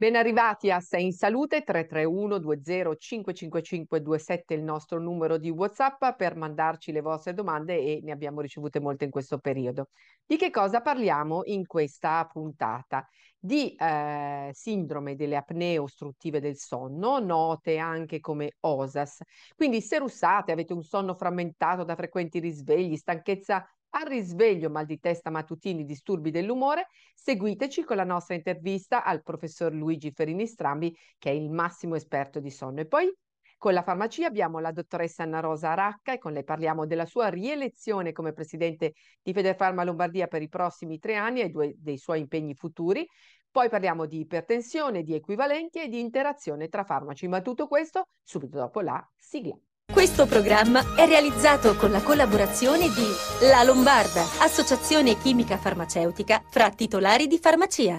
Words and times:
Ben 0.00 0.16
arrivati 0.16 0.70
a 0.70 0.80
Sei 0.80 1.04
in 1.04 1.12
Salute 1.12 1.62
331 1.62 2.38
20 2.38 2.96
555 2.96 4.00
27 4.00 4.54
il 4.54 4.62
nostro 4.62 4.98
numero 4.98 5.36
di 5.36 5.50
WhatsApp 5.50 6.16
per 6.16 6.36
mandarci 6.36 6.90
le 6.90 7.02
vostre 7.02 7.34
domande 7.34 7.76
e 7.76 8.00
ne 8.02 8.10
abbiamo 8.10 8.40
ricevute 8.40 8.80
molte 8.80 9.04
in 9.04 9.10
questo 9.10 9.36
periodo. 9.36 9.90
Di 10.24 10.38
che 10.38 10.48
cosa 10.48 10.80
parliamo 10.80 11.42
in 11.44 11.66
questa 11.66 12.26
puntata? 12.32 13.06
Di 13.42 13.74
eh, 13.74 14.50
sindrome 14.52 15.16
delle 15.16 15.36
apnee 15.36 15.78
ostruttive 15.78 16.40
del 16.40 16.56
sonno, 16.56 17.18
note 17.20 17.78
anche 17.78 18.20
come 18.20 18.56
OSAS. 18.60 19.22
Quindi 19.56 19.80
se 19.80 19.98
russate, 19.98 20.52
avete 20.52 20.74
un 20.74 20.82
sonno 20.82 21.14
frammentato 21.14 21.82
da 21.82 21.94
frequenti 21.96 22.38
risvegli, 22.38 22.96
stanchezza 22.96 23.66
al 23.92 24.06
risveglio, 24.06 24.68
mal 24.68 24.84
di 24.84 25.00
testa 25.00 25.30
mattutini, 25.30 25.86
disturbi 25.86 26.30
dell'umore, 26.30 26.88
seguiteci 27.14 27.82
con 27.82 27.96
la 27.96 28.04
nostra 28.04 28.34
intervista 28.34 29.04
al 29.04 29.22
professor 29.22 29.72
Luigi 29.72 30.12
Ferini 30.12 30.46
Strambi, 30.46 30.94
che 31.18 31.30
è 31.30 31.32
il 31.32 31.50
massimo 31.50 31.94
esperto 31.94 32.40
di 32.40 32.50
sonno. 32.50 32.80
E 32.80 32.86
poi 32.86 33.10
con 33.60 33.74
la 33.74 33.82
farmacia 33.82 34.26
abbiamo 34.26 34.58
la 34.58 34.72
dottoressa 34.72 35.22
Anna 35.22 35.40
Rosa 35.40 35.72
Aracca 35.72 36.14
e 36.14 36.18
con 36.18 36.32
lei 36.32 36.44
parliamo 36.44 36.86
della 36.86 37.04
sua 37.04 37.28
rielezione 37.28 38.10
come 38.12 38.32
presidente 38.32 38.94
di 39.22 39.34
Federfarma 39.34 39.84
Lombardia 39.84 40.28
per 40.28 40.40
i 40.40 40.48
prossimi 40.48 40.98
tre 40.98 41.16
anni 41.16 41.42
e 41.42 41.50
due 41.50 41.74
dei 41.76 41.98
suoi 41.98 42.20
impegni 42.20 42.54
futuri. 42.54 43.06
Poi 43.50 43.68
parliamo 43.68 44.06
di 44.06 44.20
ipertensione, 44.20 45.02
di 45.02 45.14
equivalenti 45.14 45.78
e 45.78 45.88
di 45.88 46.00
interazione 46.00 46.68
tra 46.68 46.84
farmaci, 46.84 47.28
ma 47.28 47.42
tutto 47.42 47.66
questo 47.66 48.06
subito 48.22 48.56
dopo 48.56 48.80
la 48.80 49.06
sigla. 49.14 49.54
Questo 49.92 50.24
programma 50.24 50.80
è 50.96 51.04
realizzato 51.04 51.76
con 51.76 51.90
la 51.90 52.00
collaborazione 52.00 52.86
di 52.88 53.46
La 53.46 53.62
Lombarda, 53.62 54.22
associazione 54.40 55.18
chimica 55.18 55.58
farmaceutica 55.58 56.42
fra 56.48 56.70
titolari 56.70 57.26
di 57.26 57.38
farmacia. 57.38 57.98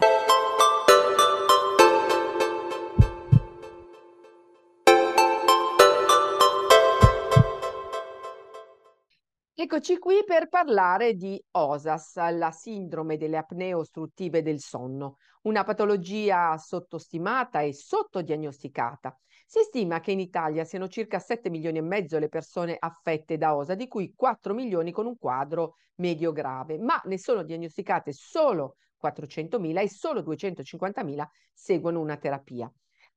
Eccoci 9.62 10.00
qui 10.00 10.24
per 10.26 10.48
parlare 10.48 11.14
di 11.14 11.40
OSAS, 11.52 12.16
la 12.32 12.50
sindrome 12.50 13.16
delle 13.16 13.38
apnee 13.38 13.76
ostruttive 13.76 14.42
del 14.42 14.60
sonno, 14.60 15.18
una 15.44 15.64
patologia 15.64 16.58
sottostimata 16.58 17.62
e 17.62 17.72
sottodiagnosticata. 17.72 19.16
Si 19.46 19.60
stima 19.62 20.00
che 20.00 20.14
in 20.14 20.20
Italia 20.20 20.64
siano 20.64 20.88
circa 20.88 21.20
7 21.20 21.52
milioni 21.52 21.78
e 21.78 21.82
mezzo 21.82 22.18
le 22.18 22.28
persone 22.28 22.76
affette 22.76 23.38
da 23.38 23.56
OSA, 23.56 23.76
di 23.76 23.88
cui 23.88 24.14
4 24.16 24.56
milioni 24.56 24.92
con 24.92 25.06
un 25.06 25.16
quadro 25.16 25.76
medio 25.98 26.32
grave, 26.32 26.80
ma 26.80 27.00
ne 27.06 27.20
sono 27.20 27.44
diagnosticate 27.44 28.14
solo 28.14 28.78
400.000 29.00 29.80
e 29.80 29.90
solo 29.90 30.22
250.000 30.22 31.24
seguono 31.54 32.00
una 32.00 32.18
terapia. 32.18 32.68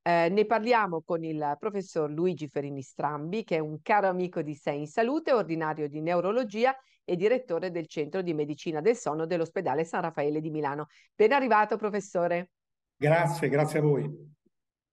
Eh, 0.07 0.29
ne 0.29 0.45
parliamo 0.45 1.01
con 1.01 1.23
il 1.23 1.55
professor 1.57 2.11
Luigi 2.11 2.47
Ferini 2.47 2.83
Strambi, 2.83 3.43
che 3.43 3.55
è 3.55 3.59
un 3.59 3.81
caro 3.81 4.07
amico 4.07 4.43
di 4.43 4.53
Sei 4.53 4.81
in 4.81 4.87
Salute, 4.87 5.33
ordinario 5.33 5.89
di 5.89 5.99
neurologia 5.99 6.77
e 7.03 7.15
direttore 7.15 7.71
del 7.71 7.87
Centro 7.87 8.21
di 8.21 8.35
Medicina 8.35 8.81
del 8.81 8.95
Sonno 8.95 9.25
dell'Ospedale 9.25 9.83
San 9.83 10.01
Raffaele 10.01 10.41
di 10.41 10.51
Milano. 10.51 10.89
Ben 11.15 11.31
arrivato, 11.31 11.75
professore. 11.77 12.51
Grazie, 12.95 13.49
grazie 13.49 13.79
a 13.79 13.81
voi. 13.81 14.33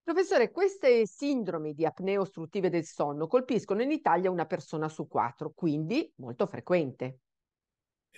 Professore, 0.01 0.49
queste 0.49 1.05
sindromi 1.05 1.75
di 1.75 1.85
apnee 1.85 2.17
ostruttive 2.17 2.71
del 2.71 2.83
sonno 2.83 3.27
colpiscono 3.27 3.83
in 3.83 3.91
Italia 3.91 4.31
una 4.31 4.47
persona 4.47 4.89
su 4.89 5.07
quattro, 5.07 5.51
quindi 5.53 6.11
molto 6.15 6.47
frequente. 6.47 7.19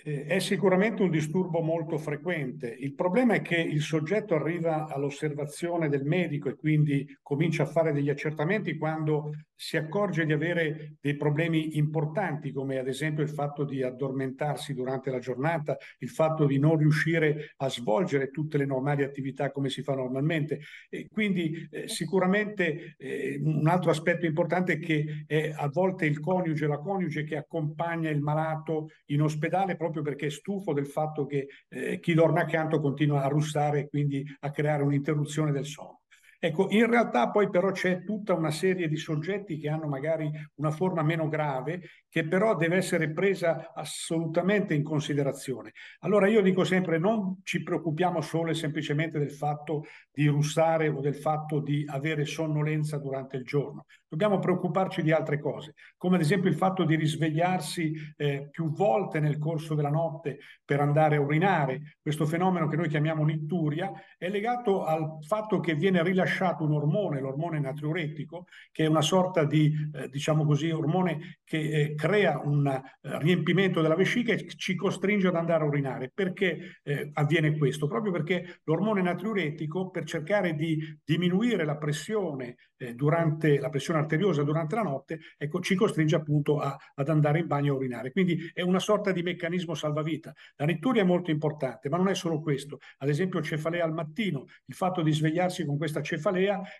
Eh, 0.04 0.26
è 0.26 0.38
sicuramente 0.40 1.02
un 1.02 1.10
disturbo 1.10 1.60
molto 1.60 1.96
frequente. 1.98 2.68
Il 2.68 2.94
problema 2.94 3.34
è 3.34 3.42
che 3.42 3.56
il 3.56 3.80
soggetto 3.80 4.34
arriva 4.34 4.86
all'osservazione 4.86 5.88
del 5.88 6.04
medico 6.04 6.48
e 6.48 6.56
quindi 6.56 7.06
comincia 7.22 7.62
a 7.62 7.66
fare 7.66 7.92
degli 7.92 8.10
accertamenti 8.10 8.76
quando 8.76 9.30
si 9.56 9.78
accorge 9.78 10.26
di 10.26 10.32
avere 10.32 10.96
dei 11.00 11.16
problemi 11.16 11.78
importanti, 11.78 12.52
come 12.52 12.78
ad 12.78 12.86
esempio 12.86 13.22
il 13.22 13.30
fatto 13.30 13.64
di 13.64 13.82
addormentarsi 13.82 14.74
durante 14.74 15.10
la 15.10 15.18
giornata, 15.18 15.76
il 15.98 16.10
fatto 16.10 16.44
di 16.44 16.58
non 16.58 16.76
riuscire 16.76 17.54
a 17.56 17.70
svolgere 17.70 18.30
tutte 18.30 18.58
le 18.58 18.66
normali 18.66 19.02
attività 19.02 19.50
come 19.50 19.70
si 19.70 19.82
fa 19.82 19.94
normalmente. 19.94 20.60
E 20.90 21.08
quindi 21.10 21.66
eh, 21.70 21.88
sicuramente 21.88 22.94
eh, 22.98 23.40
un 23.42 23.66
altro 23.66 23.90
aspetto 23.90 24.26
importante 24.26 24.74
è 24.74 24.78
che 24.78 25.24
è 25.26 25.52
a 25.56 25.68
volte 25.68 26.04
il 26.04 26.20
coniuge, 26.20 26.66
la 26.66 26.78
coniuge 26.78 27.24
che 27.24 27.36
accompagna 27.36 28.10
il 28.10 28.20
malato 28.20 28.90
in 29.06 29.22
ospedale 29.22 29.76
proprio 29.76 30.02
perché 30.02 30.26
è 30.26 30.30
stufo 30.30 30.74
del 30.74 30.86
fatto 30.86 31.24
che 31.24 31.48
eh, 31.68 31.98
chi 31.98 32.12
dorme 32.12 32.40
accanto 32.40 32.80
continua 32.80 33.22
a 33.22 33.28
russare 33.28 33.80
e 33.80 33.88
quindi 33.88 34.24
a 34.40 34.50
creare 34.50 34.82
un'interruzione 34.82 35.50
del 35.50 35.64
sonno. 35.64 36.02
Ecco, 36.38 36.68
in 36.70 36.86
realtà 36.88 37.30
poi 37.30 37.48
però 37.48 37.70
c'è 37.70 38.04
tutta 38.04 38.34
una 38.34 38.50
serie 38.50 38.88
di 38.88 38.96
soggetti 38.96 39.58
che 39.58 39.68
hanno 39.68 39.86
magari 39.86 40.30
una 40.56 40.70
forma 40.70 41.02
meno 41.02 41.28
grave, 41.28 41.80
che 42.08 42.26
però 42.26 42.54
deve 42.54 42.76
essere 42.76 43.10
presa 43.10 43.72
assolutamente 43.74 44.74
in 44.74 44.82
considerazione. 44.82 45.72
Allora 46.00 46.28
io 46.28 46.42
dico 46.42 46.64
sempre, 46.64 46.98
non 46.98 47.40
ci 47.42 47.62
preoccupiamo 47.62 48.20
solo 48.20 48.50
e 48.50 48.54
semplicemente 48.54 49.18
del 49.18 49.32
fatto 49.32 49.84
di 50.12 50.26
russare 50.26 50.88
o 50.88 51.00
del 51.00 51.16
fatto 51.16 51.60
di 51.60 51.84
avere 51.88 52.24
sonnolenza 52.24 52.98
durante 52.98 53.36
il 53.36 53.44
giorno. 53.44 53.86
Dobbiamo 54.08 54.38
preoccuparci 54.38 55.02
di 55.02 55.10
altre 55.10 55.40
cose, 55.40 55.74
come 55.96 56.16
ad 56.16 56.22
esempio 56.22 56.48
il 56.48 56.56
fatto 56.56 56.84
di 56.84 56.94
risvegliarsi 56.94 58.14
eh, 58.16 58.48
più 58.50 58.72
volte 58.72 59.20
nel 59.20 59.38
corso 59.38 59.74
della 59.74 59.90
notte 59.90 60.38
per 60.64 60.80
andare 60.80 61.16
a 61.16 61.20
urinare. 61.20 61.96
Questo 62.00 62.24
fenomeno 62.24 62.68
che 62.68 62.76
noi 62.76 62.88
chiamiamo 62.88 63.24
nitturia 63.24 63.92
è 64.16 64.28
legato 64.28 64.84
al 64.84 65.18
fatto 65.20 65.60
che 65.60 65.74
viene 65.74 66.02
rilasciato 66.02 66.25
un 66.64 66.72
ormone, 66.72 67.20
l'ormone 67.20 67.60
natriuretico, 67.60 68.46
che 68.72 68.84
è 68.84 68.86
una 68.86 69.02
sorta 69.02 69.44
di, 69.44 69.72
eh, 69.94 70.08
diciamo 70.08 70.44
così, 70.44 70.70
ormone 70.70 71.38
che 71.44 71.58
eh, 71.58 71.94
crea 71.94 72.40
un 72.42 72.66
eh, 72.66 72.82
riempimento 73.18 73.80
della 73.80 73.94
vescica 73.94 74.32
e 74.32 74.46
ci 74.46 74.74
costringe 74.74 75.28
ad 75.28 75.36
andare 75.36 75.64
a 75.64 75.66
urinare. 75.66 76.10
Perché 76.12 76.80
eh, 76.82 77.10
avviene 77.14 77.56
questo? 77.56 77.86
Proprio 77.86 78.12
perché 78.12 78.60
l'ormone 78.64 79.02
natriuretico, 79.02 79.90
per 79.90 80.04
cercare 80.04 80.54
di 80.54 80.78
diminuire 81.04 81.64
la 81.64 81.76
pressione 81.76 82.56
eh, 82.76 82.94
durante 82.94 83.58
la 83.58 83.70
pressione 83.70 84.00
arteriosa 84.00 84.42
durante 84.42 84.74
la 84.74 84.82
notte, 84.82 85.20
ecco, 85.36 85.60
ci 85.60 85.74
costringe 85.74 86.16
appunto 86.16 86.58
a, 86.58 86.76
ad 86.94 87.08
andare 87.08 87.38
in 87.38 87.46
bagno 87.46 87.72
a 87.72 87.76
urinare. 87.76 88.12
Quindi 88.12 88.50
è 88.52 88.62
una 88.62 88.78
sorta 88.78 89.12
di 89.12 89.22
meccanismo 89.22 89.74
salvavita. 89.74 90.32
La 90.56 90.66
nitturia 90.66 91.02
è 91.02 91.04
molto 91.04 91.30
importante, 91.30 91.88
ma 91.88 91.96
non 91.96 92.08
è 92.08 92.14
solo 92.14 92.40
questo. 92.40 92.78
Ad 92.98 93.08
esempio 93.08 93.42
cefalea 93.42 93.84
al 93.84 93.92
mattino, 93.92 94.44
il 94.66 94.74
fatto 94.74 95.02
di 95.02 95.12
svegliarsi 95.12 95.64
con 95.64 95.76
questa 95.76 96.02
cefalea 96.02 96.15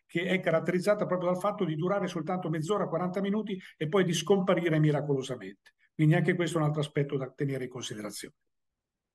che 0.06 0.24
è 0.24 0.40
caratterizzata 0.40 1.06
proprio 1.06 1.30
dal 1.30 1.40
fatto 1.40 1.64
di 1.64 1.76
durare 1.76 2.06
soltanto 2.06 2.48
mezz'ora, 2.48 2.88
40 2.88 3.20
minuti 3.20 3.60
e 3.76 3.88
poi 3.88 4.04
di 4.04 4.12
scomparire 4.12 4.78
miracolosamente. 4.78 5.74
Quindi 5.94 6.14
anche 6.14 6.34
questo 6.34 6.58
è 6.58 6.60
un 6.60 6.66
altro 6.66 6.80
aspetto 6.80 7.16
da 7.16 7.30
tenere 7.34 7.64
in 7.64 7.70
considerazione. 7.70 8.34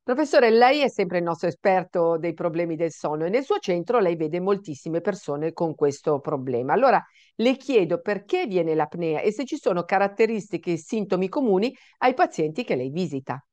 Professore, 0.03 0.49
lei 0.49 0.81
è 0.81 0.89
sempre 0.89 1.19
il 1.19 1.23
nostro 1.23 1.47
esperto 1.47 2.17
dei 2.17 2.33
problemi 2.33 2.75
del 2.75 2.91
sonno 2.91 3.25
e 3.25 3.29
nel 3.29 3.43
suo 3.43 3.59
centro 3.59 3.99
lei 3.99 4.15
vede 4.15 4.39
moltissime 4.39 4.99
persone 4.99 5.53
con 5.53 5.75
questo 5.75 6.19
problema. 6.19 6.73
Allora 6.73 6.99
le 7.35 7.55
chiedo 7.55 8.01
perché 8.01 8.47
viene 8.47 8.73
l'apnea 8.73 9.21
e 9.21 9.31
se 9.31 9.45
ci 9.45 9.57
sono 9.57 9.83
caratteristiche 9.83 10.71
e 10.71 10.77
sintomi 10.77 11.29
comuni 11.29 11.71
ai 11.99 12.15
pazienti 12.15 12.63
che 12.63 12.75
lei 12.75 12.89
visita. 12.89 13.45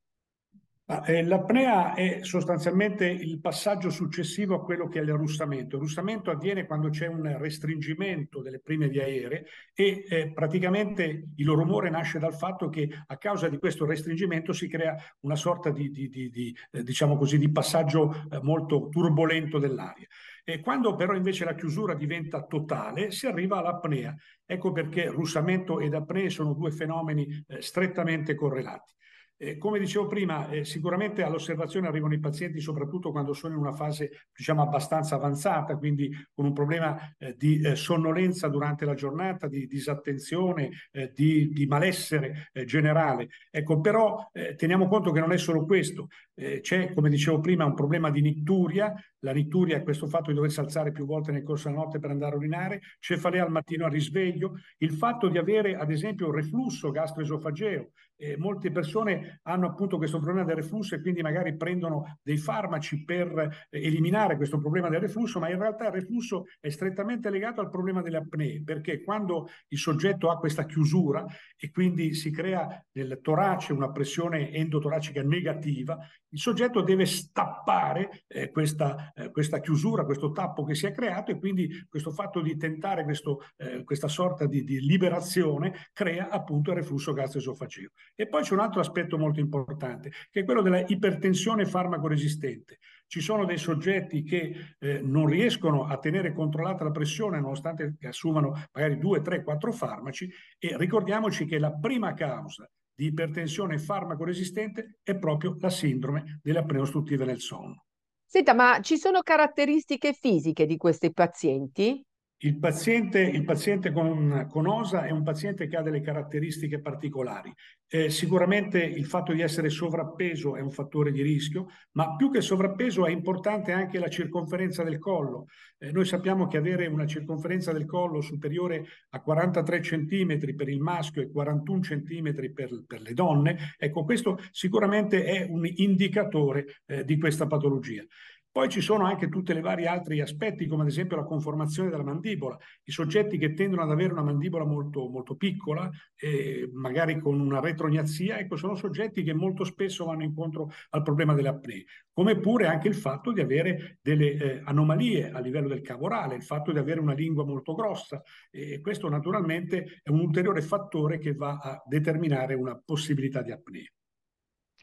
Eh, 0.90 1.22
l'apnea 1.22 1.92
è 1.92 2.20
sostanzialmente 2.22 3.04
il 3.04 3.40
passaggio 3.40 3.90
successivo 3.90 4.54
a 4.54 4.64
quello 4.64 4.88
che 4.88 5.00
è 5.00 5.02
il 5.02 5.12
russamento. 5.12 5.76
Il 5.76 5.82
russamento 5.82 6.30
avviene 6.30 6.64
quando 6.64 6.88
c'è 6.88 7.06
un 7.06 7.36
restringimento 7.36 8.40
delle 8.40 8.60
prime 8.60 8.88
vie 8.88 9.02
aeree 9.02 9.44
e 9.74 10.06
eh, 10.08 10.32
praticamente 10.32 11.28
il 11.36 11.46
rumore 11.46 11.90
nasce 11.90 12.18
dal 12.18 12.34
fatto 12.34 12.70
che 12.70 12.88
a 13.06 13.18
causa 13.18 13.50
di 13.50 13.58
questo 13.58 13.84
restringimento 13.84 14.54
si 14.54 14.66
crea 14.66 14.96
una 15.20 15.36
sorta 15.36 15.68
di, 15.68 15.90
di, 15.90 16.08
di, 16.08 16.30
di 16.30 16.56
eh, 16.70 16.82
diciamo 16.82 17.18
così, 17.18 17.50
passaggio 17.50 18.26
eh, 18.30 18.40
molto 18.40 18.88
turbolento 18.88 19.58
dell'aria. 19.58 20.06
E 20.42 20.60
quando 20.60 20.94
però 20.94 21.14
invece 21.14 21.44
la 21.44 21.54
chiusura 21.54 21.92
diventa 21.92 22.46
totale 22.46 23.10
si 23.10 23.26
arriva 23.26 23.58
all'apnea. 23.58 24.16
Ecco 24.46 24.72
perché 24.72 25.08
russamento 25.08 25.80
ed 25.80 25.92
apnea 25.92 26.30
sono 26.30 26.54
due 26.54 26.70
fenomeni 26.70 27.44
strettamente 27.58 28.34
correlati. 28.34 28.96
Eh, 29.40 29.56
come 29.56 29.78
dicevo 29.78 30.08
prima, 30.08 30.48
eh, 30.48 30.64
sicuramente 30.64 31.22
all'osservazione 31.22 31.86
arrivano 31.86 32.12
i 32.12 32.18
pazienti 32.18 32.58
soprattutto 32.60 33.12
quando 33.12 33.32
sono 33.34 33.54
in 33.54 33.60
una 33.60 33.72
fase 33.72 34.26
diciamo 34.34 34.62
abbastanza 34.62 35.14
avanzata, 35.14 35.76
quindi 35.76 36.10
con 36.34 36.44
un 36.44 36.52
problema 36.52 37.14
eh, 37.16 37.36
di 37.38 37.60
eh, 37.60 37.76
sonnolenza 37.76 38.48
durante 38.48 38.84
la 38.84 38.94
giornata, 38.94 39.46
di 39.46 39.68
disattenzione, 39.68 40.70
eh, 40.90 41.12
di, 41.14 41.50
di, 41.50 41.66
malessere 41.66 42.48
eh, 42.52 42.64
generale. 42.64 43.28
Ecco, 43.50 43.80
però 43.80 44.28
teniamo 44.56 44.88
conto 44.88 45.12
che 45.12 45.20
non 45.20 45.32
è 45.32 45.38
solo 45.38 45.64
questo. 45.64 46.08
Eh, 46.38 46.60
c'è, 46.60 46.94
come 46.94 47.10
dicevo 47.10 47.40
prima, 47.40 47.64
un 47.64 47.74
problema 47.74 48.10
di 48.10 48.20
nicturia, 48.20 48.94
la 49.20 49.32
nicturia 49.32 49.76
è 49.76 49.82
questo 49.82 50.06
fatto 50.06 50.30
di 50.30 50.36
doversi 50.36 50.60
alzare 50.60 50.92
più 50.92 51.04
volte 51.04 51.32
nel 51.32 51.42
corso 51.42 51.68
della 51.68 51.80
notte 51.80 51.98
per 51.98 52.10
andare 52.10 52.34
a 52.34 52.36
urinare, 52.36 52.80
cefalea 53.00 53.42
al 53.42 53.50
mattino 53.50 53.84
al 53.84 53.90
risveglio, 53.90 54.54
il 54.78 54.92
fatto 54.92 55.28
di 55.28 55.38
avere 55.38 55.74
ad 55.74 55.90
esempio 55.90 56.30
reflusso 56.30 56.90
gastroesofageo. 56.90 57.90
Eh, 58.20 58.36
molte 58.36 58.72
persone 58.72 59.38
hanno 59.44 59.68
appunto 59.68 59.96
questo 59.96 60.18
problema 60.18 60.44
del 60.44 60.56
reflusso 60.56 60.96
e 60.96 61.00
quindi 61.00 61.22
magari 61.22 61.56
prendono 61.56 62.18
dei 62.20 62.36
farmaci 62.36 63.04
per 63.04 63.66
eh, 63.70 63.80
eliminare 63.80 64.36
questo 64.36 64.58
problema 64.58 64.88
del 64.88 65.00
reflusso, 65.00 65.38
ma 65.38 65.48
in 65.48 65.58
realtà 65.58 65.86
il 65.86 65.92
reflusso 65.92 66.46
è 66.58 66.68
strettamente 66.68 67.30
legato 67.30 67.60
al 67.60 67.70
problema 67.70 68.02
delle 68.02 68.16
apnee, 68.16 68.62
perché 68.64 69.04
quando 69.04 69.48
il 69.68 69.78
soggetto 69.78 70.30
ha 70.30 70.38
questa 70.38 70.66
chiusura 70.66 71.24
e 71.56 71.70
quindi 71.70 72.12
si 72.14 72.32
crea 72.32 72.84
nel 72.92 73.20
torace 73.22 73.72
una 73.72 73.92
pressione 73.92 74.50
endotoracica 74.50 75.22
negativa, 75.22 75.96
il 76.30 76.38
soggetto 76.38 76.82
deve 76.82 77.06
stappare 77.06 78.24
eh, 78.26 78.50
questa, 78.50 79.12
eh, 79.14 79.30
questa, 79.30 79.60
chiusura, 79.60 80.04
questo 80.04 80.30
tappo 80.32 80.64
che 80.64 80.74
si 80.74 80.86
è 80.86 80.92
creato 80.92 81.30
e 81.30 81.38
quindi 81.38 81.86
questo 81.88 82.10
fatto 82.10 82.40
di 82.40 82.56
tentare 82.56 83.04
questo, 83.04 83.44
eh, 83.56 83.84
questa 83.84 84.08
sorta 84.08 84.46
di, 84.46 84.64
di, 84.64 84.80
liberazione 84.80 85.88
crea 85.92 86.28
appunto 86.28 86.70
il 86.70 86.76
reflusso 86.76 87.12
gastroesofageo. 87.12 87.90
E 88.14 88.28
poi 88.28 88.42
c'è 88.42 88.52
un 88.52 88.60
altro 88.60 88.80
aspetto 88.80 89.16
molto 89.16 89.40
importante, 89.40 90.10
che 90.30 90.40
è 90.40 90.44
quello 90.44 90.62
della 90.62 90.84
ipertensione 90.86 91.64
farmacoresistente. 91.64 92.78
Ci 93.06 93.20
sono 93.20 93.46
dei 93.46 93.56
soggetti 93.56 94.22
che 94.22 94.74
eh, 94.78 95.00
non 95.00 95.26
riescono 95.26 95.86
a 95.86 95.96
tenere 95.96 96.34
controllata 96.34 96.84
la 96.84 96.90
pressione 96.90 97.40
nonostante 97.40 97.96
assumano 98.02 98.64
magari 98.72 98.98
due, 98.98 99.22
tre, 99.22 99.42
quattro 99.42 99.72
farmaci 99.72 100.30
e 100.58 100.76
ricordiamoci 100.76 101.46
che 101.46 101.58
la 101.58 101.72
prima 101.72 102.12
causa 102.12 102.68
di 102.98 103.06
ipertensione 103.06 103.78
farmaco-resistente 103.78 104.98
è 105.04 105.16
proprio 105.16 105.56
la 105.60 105.70
sindrome 105.70 106.40
delle 106.42 106.58
apnee 106.58 106.80
ostruttive 106.80 107.24
nel 107.24 107.38
sonno. 107.38 107.84
Senta, 108.26 108.54
ma 108.54 108.80
ci 108.80 108.98
sono 108.98 109.22
caratteristiche 109.22 110.12
fisiche 110.12 110.66
di 110.66 110.76
questi 110.76 111.12
pazienti? 111.12 112.04
Il 112.40 112.60
paziente, 112.60 113.20
il 113.20 113.42
paziente 113.42 113.90
con, 113.90 114.46
con, 114.48 114.68
OSA 114.68 115.06
è 115.06 115.10
un 115.10 115.24
paziente 115.24 115.66
che 115.66 115.76
ha 115.76 115.82
delle 115.82 116.00
caratteristiche 116.00 116.80
particolari. 116.80 117.52
Eh, 117.88 118.10
sicuramente 118.10 118.80
il 118.80 119.06
fatto 119.06 119.32
di 119.32 119.40
essere 119.40 119.70
sovrappeso 119.70 120.54
è 120.54 120.60
un 120.60 120.70
fattore 120.70 121.10
di 121.10 121.20
rischio, 121.20 121.66
ma 121.92 122.14
più 122.14 122.30
che 122.30 122.40
sovrappeso 122.40 123.06
è 123.06 123.10
importante 123.10 123.72
anche 123.72 123.98
la 123.98 124.08
circonferenza 124.08 124.84
del 124.84 125.00
collo. 125.00 125.46
Eh, 125.78 125.90
noi 125.90 126.04
sappiamo 126.04 126.46
che 126.46 126.58
avere 126.58 126.86
una 126.86 127.06
circonferenza 127.06 127.72
del 127.72 127.86
collo 127.86 128.20
superiore 128.20 128.84
a 129.10 129.20
43 129.20 129.80
cm 129.80 130.54
per 130.54 130.68
il 130.68 130.78
maschio 130.78 131.22
e 131.22 131.32
41 131.32 131.80
cm 131.80 132.52
per, 132.52 132.84
per 132.86 133.00
le 133.00 133.14
donne, 133.14 133.74
ecco 133.76 134.04
questo 134.04 134.38
sicuramente 134.52 135.24
è 135.24 135.44
un 135.48 135.66
indicatore 135.66 136.82
eh, 136.86 137.04
di 137.04 137.18
questa 137.18 137.48
patologia. 137.48 138.04
Poi 138.50 138.68
ci 138.68 138.80
sono 138.80 139.04
anche 139.04 139.28
tutti 139.28 139.52
i 139.52 139.60
vari 139.60 139.86
altri 139.86 140.20
aspetti, 140.20 140.66
come 140.66 140.82
ad 140.82 140.88
esempio 140.88 141.16
la 141.16 141.24
conformazione 141.24 141.90
della 141.90 142.02
mandibola. 142.02 142.56
I 142.82 142.90
soggetti 142.90 143.38
che 143.38 143.52
tendono 143.54 143.82
ad 143.82 143.90
avere 143.90 144.12
una 144.12 144.22
mandibola 144.22 144.64
molto, 144.64 145.08
molto 145.08 145.36
piccola, 145.36 145.88
eh, 146.16 146.68
magari 146.72 147.20
con 147.20 147.38
una 147.38 147.60
retrognazia, 147.60 148.38
ecco, 148.38 148.56
sono 148.56 148.74
soggetti 148.74 149.22
che 149.22 149.34
molto 149.34 149.64
spesso 149.64 150.06
vanno 150.06 150.24
incontro 150.24 150.70
al 150.90 151.02
problema 151.02 151.34
delle 151.34 151.48
apnee. 151.48 151.84
Come 152.12 152.40
pure 152.40 152.66
anche 152.66 152.88
il 152.88 152.94
fatto 152.94 153.32
di 153.32 153.40
avere 153.40 153.98
delle 154.02 154.32
eh, 154.32 154.60
anomalie 154.64 155.30
a 155.30 155.38
livello 155.38 155.68
del 155.68 155.82
cavo 155.82 156.06
orale, 156.06 156.34
il 156.34 156.42
fatto 156.42 156.72
di 156.72 156.78
avere 156.78 157.00
una 157.00 157.14
lingua 157.14 157.44
molto 157.44 157.74
grossa. 157.74 158.20
E 158.50 158.80
questo 158.80 159.08
naturalmente 159.08 160.00
è 160.02 160.10
un 160.10 160.20
ulteriore 160.20 160.62
fattore 160.62 161.18
che 161.18 161.34
va 161.34 161.58
a 161.62 161.82
determinare 161.86 162.54
una 162.54 162.80
possibilità 162.84 163.42
di 163.42 163.52
apnea. 163.52 163.86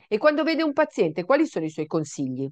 E 0.08 0.18
quando 0.18 0.44
vede 0.44 0.64
un 0.64 0.72
paziente, 0.72 1.26
quali 1.26 1.46
sono 1.46 1.66
i 1.66 1.70
suoi 1.70 1.88
consigli? 1.88 2.50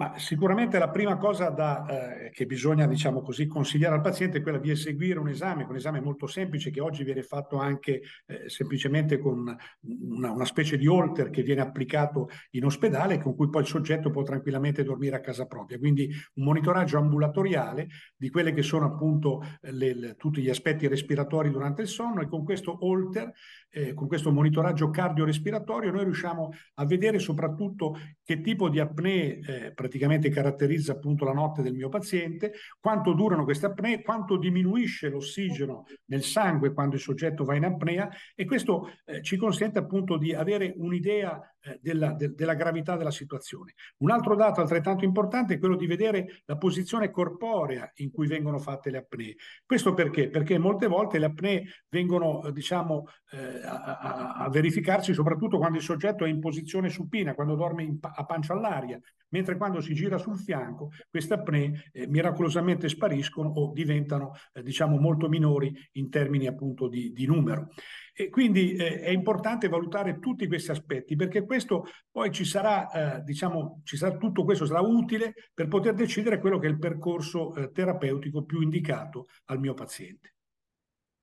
Ma 0.00 0.16
sicuramente 0.16 0.78
la 0.78 0.90
prima 0.90 1.16
cosa 1.16 1.48
da, 1.48 1.84
eh, 1.86 2.30
che 2.30 2.46
bisogna, 2.46 2.86
diciamo 2.86 3.20
così, 3.20 3.48
consigliare 3.48 3.96
al 3.96 4.00
paziente 4.00 4.38
è 4.38 4.42
quella 4.42 4.58
di 4.58 4.70
eseguire 4.70 5.18
un 5.18 5.28
esame, 5.28 5.64
un 5.64 5.74
esame 5.74 6.00
molto 6.00 6.28
semplice 6.28 6.70
che 6.70 6.80
oggi 6.80 7.02
viene 7.02 7.24
fatto 7.24 7.56
anche 7.56 8.02
eh, 8.26 8.48
semplicemente 8.48 9.18
con 9.18 9.56
una, 9.80 10.30
una, 10.30 10.44
specie 10.44 10.76
di 10.76 10.86
holter 10.86 11.30
che 11.30 11.42
viene 11.42 11.62
applicato 11.62 12.28
in 12.50 12.64
ospedale 12.64 13.18
con 13.18 13.34
cui 13.34 13.48
poi 13.48 13.62
il 13.62 13.66
soggetto 13.66 14.10
può 14.10 14.22
tranquillamente 14.22 14.84
dormire 14.84 15.16
a 15.16 15.20
casa 15.20 15.46
propria. 15.46 15.80
Quindi 15.80 16.08
un 16.34 16.44
monitoraggio 16.44 16.98
ambulatoriale 16.98 17.88
di 18.16 18.30
quelle 18.30 18.52
che 18.52 18.62
sono 18.62 18.86
appunto 18.86 19.42
le, 19.62 19.94
le, 19.94 20.14
tutti 20.14 20.40
gli 20.40 20.48
aspetti 20.48 20.86
respiratori 20.86 21.50
durante 21.50 21.82
il 21.82 21.88
sonno 21.88 22.20
e 22.20 22.28
con 22.28 22.44
questo 22.44 22.86
holter, 22.86 23.32
eh, 23.70 23.94
con 23.94 24.06
questo 24.08 24.32
monitoraggio 24.32 24.90
cardiorespiratorio 24.90 25.90
noi 25.90 26.04
riusciamo 26.04 26.50
a 26.74 26.84
vedere 26.84 27.18
soprattutto 27.18 27.96
che 28.24 28.40
tipo 28.40 28.68
di 28.68 28.80
apnee 28.80 29.38
eh, 29.38 29.72
praticamente 29.74 30.30
caratterizza 30.30 30.92
appunto 30.92 31.24
la 31.24 31.32
notte 31.32 31.62
del 31.62 31.74
mio 31.74 31.88
paziente, 31.88 32.52
quanto 32.80 33.12
durano 33.12 33.44
queste 33.44 33.66
apnee, 33.66 34.02
quanto 34.02 34.36
diminuisce 34.36 35.08
l'ossigeno 35.08 35.84
nel 36.06 36.22
sangue 36.22 36.72
quando 36.72 36.96
il 36.96 37.00
soggetto 37.00 37.44
va 37.44 37.54
in 37.54 37.64
apnea 37.64 38.08
e 38.34 38.44
questo 38.44 38.90
eh, 39.04 39.22
ci 39.22 39.36
consente 39.36 39.78
appunto 39.78 40.16
di 40.16 40.34
avere 40.34 40.74
un'idea 40.76 41.40
eh, 41.60 41.78
della, 41.82 42.12
de, 42.12 42.34
della, 42.34 42.54
gravità 42.54 42.96
della 42.96 43.10
situazione. 43.10 43.74
Un 43.98 44.10
altro 44.10 44.36
dato 44.36 44.60
altrettanto 44.60 45.04
importante 45.04 45.54
è 45.54 45.58
quello 45.58 45.76
di 45.76 45.86
vedere 45.86 46.42
la 46.44 46.56
posizione 46.56 47.10
corporea 47.10 47.90
in 47.96 48.10
cui 48.10 48.26
vengono 48.26 48.58
fatte 48.58 48.90
le 48.90 48.98
apnee. 48.98 49.34
Questo 49.66 49.92
perché? 49.92 50.28
Perché 50.30 50.58
molte 50.58 50.86
volte 50.86 51.18
le 51.18 51.26
apnee 51.26 51.64
vengono, 51.88 52.44
eh, 52.44 52.52
diciamo, 52.52 53.06
eh, 53.32 53.57
a, 53.64 54.34
a, 54.34 54.48
verificarsi 54.50 55.12
soprattutto 55.12 55.58
quando 55.58 55.78
il 55.78 55.82
soggetto 55.82 56.24
è 56.24 56.28
in 56.28 56.40
posizione 56.40 56.88
supina, 56.88 57.34
quando 57.34 57.54
dorme 57.54 57.82
in, 57.82 57.98
a 58.00 58.24
pancia 58.24 58.52
all'aria, 58.52 59.00
mentre 59.30 59.56
quando 59.56 59.80
si 59.80 59.94
gira 59.94 60.18
sul 60.18 60.38
fianco 60.38 60.90
queste 61.10 61.34
apnee 61.34 61.90
eh, 61.92 62.06
miracolosamente 62.06 62.88
spariscono 62.88 63.48
o 63.50 63.72
diventano 63.72 64.32
eh, 64.52 64.62
diciamo 64.62 64.98
molto 64.98 65.28
minori 65.28 65.74
in 65.92 66.08
termini 66.10 66.46
appunto 66.46 66.88
di, 66.88 67.12
di 67.12 67.26
numero. 67.26 67.68
E 68.14 68.30
quindi 68.30 68.74
eh, 68.74 69.00
è 69.00 69.10
importante 69.10 69.68
valutare 69.68 70.18
tutti 70.18 70.46
questi 70.48 70.70
aspetti 70.72 71.14
perché 71.14 71.44
questo 71.44 71.86
poi 72.10 72.32
ci 72.32 72.44
sarà, 72.44 73.18
eh, 73.18 73.22
diciamo, 73.22 73.82
ci 73.84 73.96
sarà 73.96 74.16
tutto 74.16 74.44
questo 74.44 74.66
sarà 74.66 74.80
utile 74.80 75.34
per 75.54 75.68
poter 75.68 75.94
decidere 75.94 76.40
quello 76.40 76.58
che 76.58 76.66
è 76.66 76.70
il 76.70 76.78
percorso 76.78 77.54
eh, 77.54 77.70
terapeutico 77.70 78.44
più 78.44 78.60
indicato 78.60 79.28
al 79.46 79.60
mio 79.60 79.74
paziente. 79.74 80.37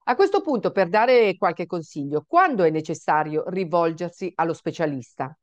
A 0.08 0.16
questo 0.16 0.42
punto, 0.42 0.72
per 0.72 0.88
dare 0.88 1.36
qualche 1.36 1.66
consiglio, 1.66 2.26
quando 2.28 2.64
è 2.64 2.70
necessario 2.70 3.44
rivolgersi 3.48 4.32
allo 4.36 4.54
specialista? 4.54 5.36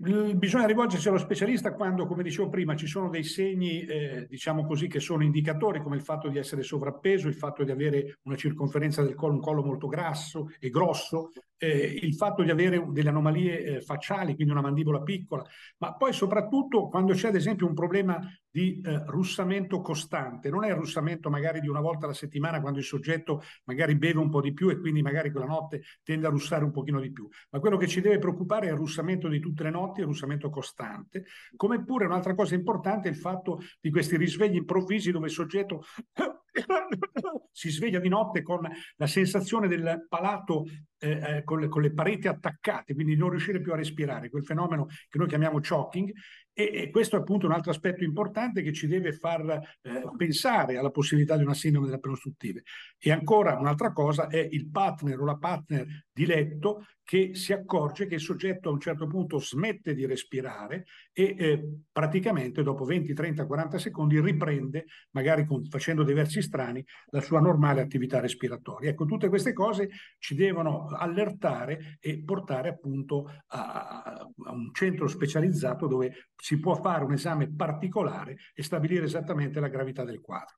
Bisogna 0.00 0.66
rivolgersi 0.66 1.08
allo 1.08 1.18
specialista 1.18 1.72
quando, 1.72 2.06
come 2.06 2.22
dicevo 2.22 2.50
prima, 2.50 2.76
ci 2.76 2.86
sono 2.86 3.08
dei 3.08 3.24
segni, 3.24 3.80
eh, 3.86 4.26
diciamo 4.28 4.66
così, 4.66 4.86
che 4.86 5.00
sono 5.00 5.24
indicatori, 5.24 5.82
come 5.82 5.96
il 5.96 6.02
fatto 6.02 6.28
di 6.28 6.36
essere 6.36 6.62
sovrappeso, 6.62 7.26
il 7.26 7.34
fatto 7.34 7.64
di 7.64 7.70
avere 7.70 8.18
una 8.24 8.36
circonferenza 8.36 9.02
del 9.02 9.14
collo, 9.14 9.34
un 9.34 9.40
collo 9.40 9.64
molto 9.64 9.88
grasso 9.88 10.50
e 10.60 10.68
grosso, 10.68 11.30
eh, 11.58 11.98
il 12.02 12.14
fatto 12.14 12.42
di 12.42 12.50
avere 12.50 12.84
delle 12.90 13.08
anomalie 13.08 13.62
eh, 13.62 13.80
facciali, 13.80 14.34
quindi 14.34 14.52
una 14.52 14.62
mandibola 14.62 15.02
piccola, 15.02 15.44
ma 15.78 15.94
poi 15.94 16.12
soprattutto 16.12 16.88
quando 16.88 17.12
c'è 17.12 17.28
ad 17.28 17.34
esempio 17.34 17.66
un 17.66 17.74
problema 17.74 18.20
di 18.50 18.80
eh, 18.80 19.02
russamento 19.06 19.80
costante, 19.80 20.50
non 20.50 20.64
è 20.64 20.68
il 20.68 20.74
russamento 20.74 21.28
magari 21.28 21.60
di 21.60 21.68
una 21.68 21.80
volta 21.80 22.06
alla 22.06 22.14
settimana 22.14 22.60
quando 22.60 22.78
il 22.78 22.84
soggetto 22.84 23.42
magari 23.64 23.96
beve 23.96 24.18
un 24.18 24.30
po' 24.30 24.40
di 24.40 24.52
più 24.52 24.70
e 24.70 24.78
quindi 24.78 25.02
magari 25.02 25.30
quella 25.30 25.46
notte 25.46 25.82
tende 26.02 26.26
a 26.26 26.30
russare 26.30 26.64
un 26.64 26.70
pochino 26.70 27.00
di 27.00 27.12
più, 27.12 27.28
ma 27.50 27.58
quello 27.58 27.76
che 27.76 27.86
ci 27.86 28.00
deve 28.00 28.18
preoccupare 28.18 28.68
è 28.68 28.70
il 28.70 28.76
russamento 28.76 29.28
di 29.28 29.40
tutte 29.40 29.64
le 29.64 29.70
notti, 29.70 30.00
il 30.00 30.06
russamento 30.06 30.50
costante, 30.50 31.24
come 31.56 31.84
pure 31.84 32.06
un'altra 32.06 32.34
cosa 32.34 32.54
importante 32.54 33.08
è 33.08 33.10
il 33.10 33.18
fatto 33.18 33.60
di 33.80 33.90
questi 33.90 34.16
risvegli 34.16 34.56
improvvisi 34.56 35.10
dove 35.10 35.26
il 35.26 35.32
soggetto 35.32 35.82
si 37.52 37.70
sveglia 37.70 37.98
di 37.98 38.08
notte 38.08 38.42
con 38.42 38.68
la 38.96 39.06
sensazione 39.06 39.68
del 39.68 40.06
palato 40.08 40.64
eh, 40.98 41.36
eh, 41.36 41.44
con, 41.44 41.60
le, 41.60 41.68
con, 41.68 41.82
le, 41.82 41.92
pareti 41.92 42.28
attaccate, 42.28 42.94
quindi 42.94 43.16
non 43.16 43.30
riuscire 43.30 43.60
più 43.60 43.72
a 43.72 43.76
respirare, 43.76 44.30
quel 44.30 44.44
fenomeno 44.44 44.86
che 45.08 45.18
noi 45.18 45.28
chiamiamo 45.28 45.60
choking, 45.60 46.12
e, 46.52 46.70
e 46.72 46.90
questo 46.90 47.14
è 47.14 47.20
appunto 47.20 47.46
un 47.46 47.52
altro 47.52 47.70
aspetto 47.70 48.02
importante 48.02 48.62
che 48.62 48.72
ci 48.72 48.88
deve 48.88 49.12
far 49.12 49.48
eh, 49.48 50.02
pensare 50.16 50.76
alla 50.76 50.90
possibilità 50.90 51.36
di 51.36 51.44
una 51.44 51.54
sindrome 51.54 51.86
della 51.86 52.00
penostruttive. 52.00 52.64
E 52.98 53.12
ancora 53.12 53.56
un'altra 53.56 53.92
cosa 53.92 54.26
è 54.26 54.44
il 54.50 54.68
partner 54.68 55.20
o 55.20 55.24
la 55.24 55.36
partner 55.36 55.86
di 56.12 56.26
letto 56.26 56.84
che 57.04 57.34
si 57.34 57.52
accorge 57.52 58.06
che 58.06 58.16
il 58.16 58.20
soggetto 58.20 58.68
a 58.68 58.72
un 58.72 58.80
certo 58.80 59.06
punto 59.06 59.38
smette 59.38 59.94
di 59.94 60.04
respirare 60.04 60.84
e 61.12 61.34
eh, 61.38 61.68
praticamente 61.92 62.62
dopo 62.62 62.84
20, 62.84 63.14
30, 63.14 63.46
40 63.46 63.78
secondi 63.78 64.20
riprende, 64.20 64.86
magari 65.12 65.46
con, 65.46 65.64
facendo 65.64 66.02
dei 66.02 66.14
versi 66.14 66.42
strani, 66.42 66.84
la 67.10 67.20
sua 67.20 67.40
normale 67.40 67.80
attività 67.80 68.20
respiratoria. 68.20 68.90
Ecco, 68.90 69.06
tutte 69.06 69.28
queste 69.28 69.52
cose 69.52 69.88
ci 70.18 70.34
devono 70.34 70.87
allertare 70.96 71.98
e 72.00 72.22
portare 72.24 72.70
appunto 72.70 73.26
a, 73.48 74.02
a 74.02 74.52
un 74.52 74.72
centro 74.72 75.06
specializzato 75.08 75.86
dove 75.86 76.30
si 76.36 76.58
può 76.58 76.74
fare 76.74 77.04
un 77.04 77.12
esame 77.12 77.52
particolare 77.54 78.36
e 78.54 78.62
stabilire 78.62 79.04
esattamente 79.04 79.60
la 79.60 79.68
gravità 79.68 80.04
del 80.04 80.20
quadro. 80.20 80.56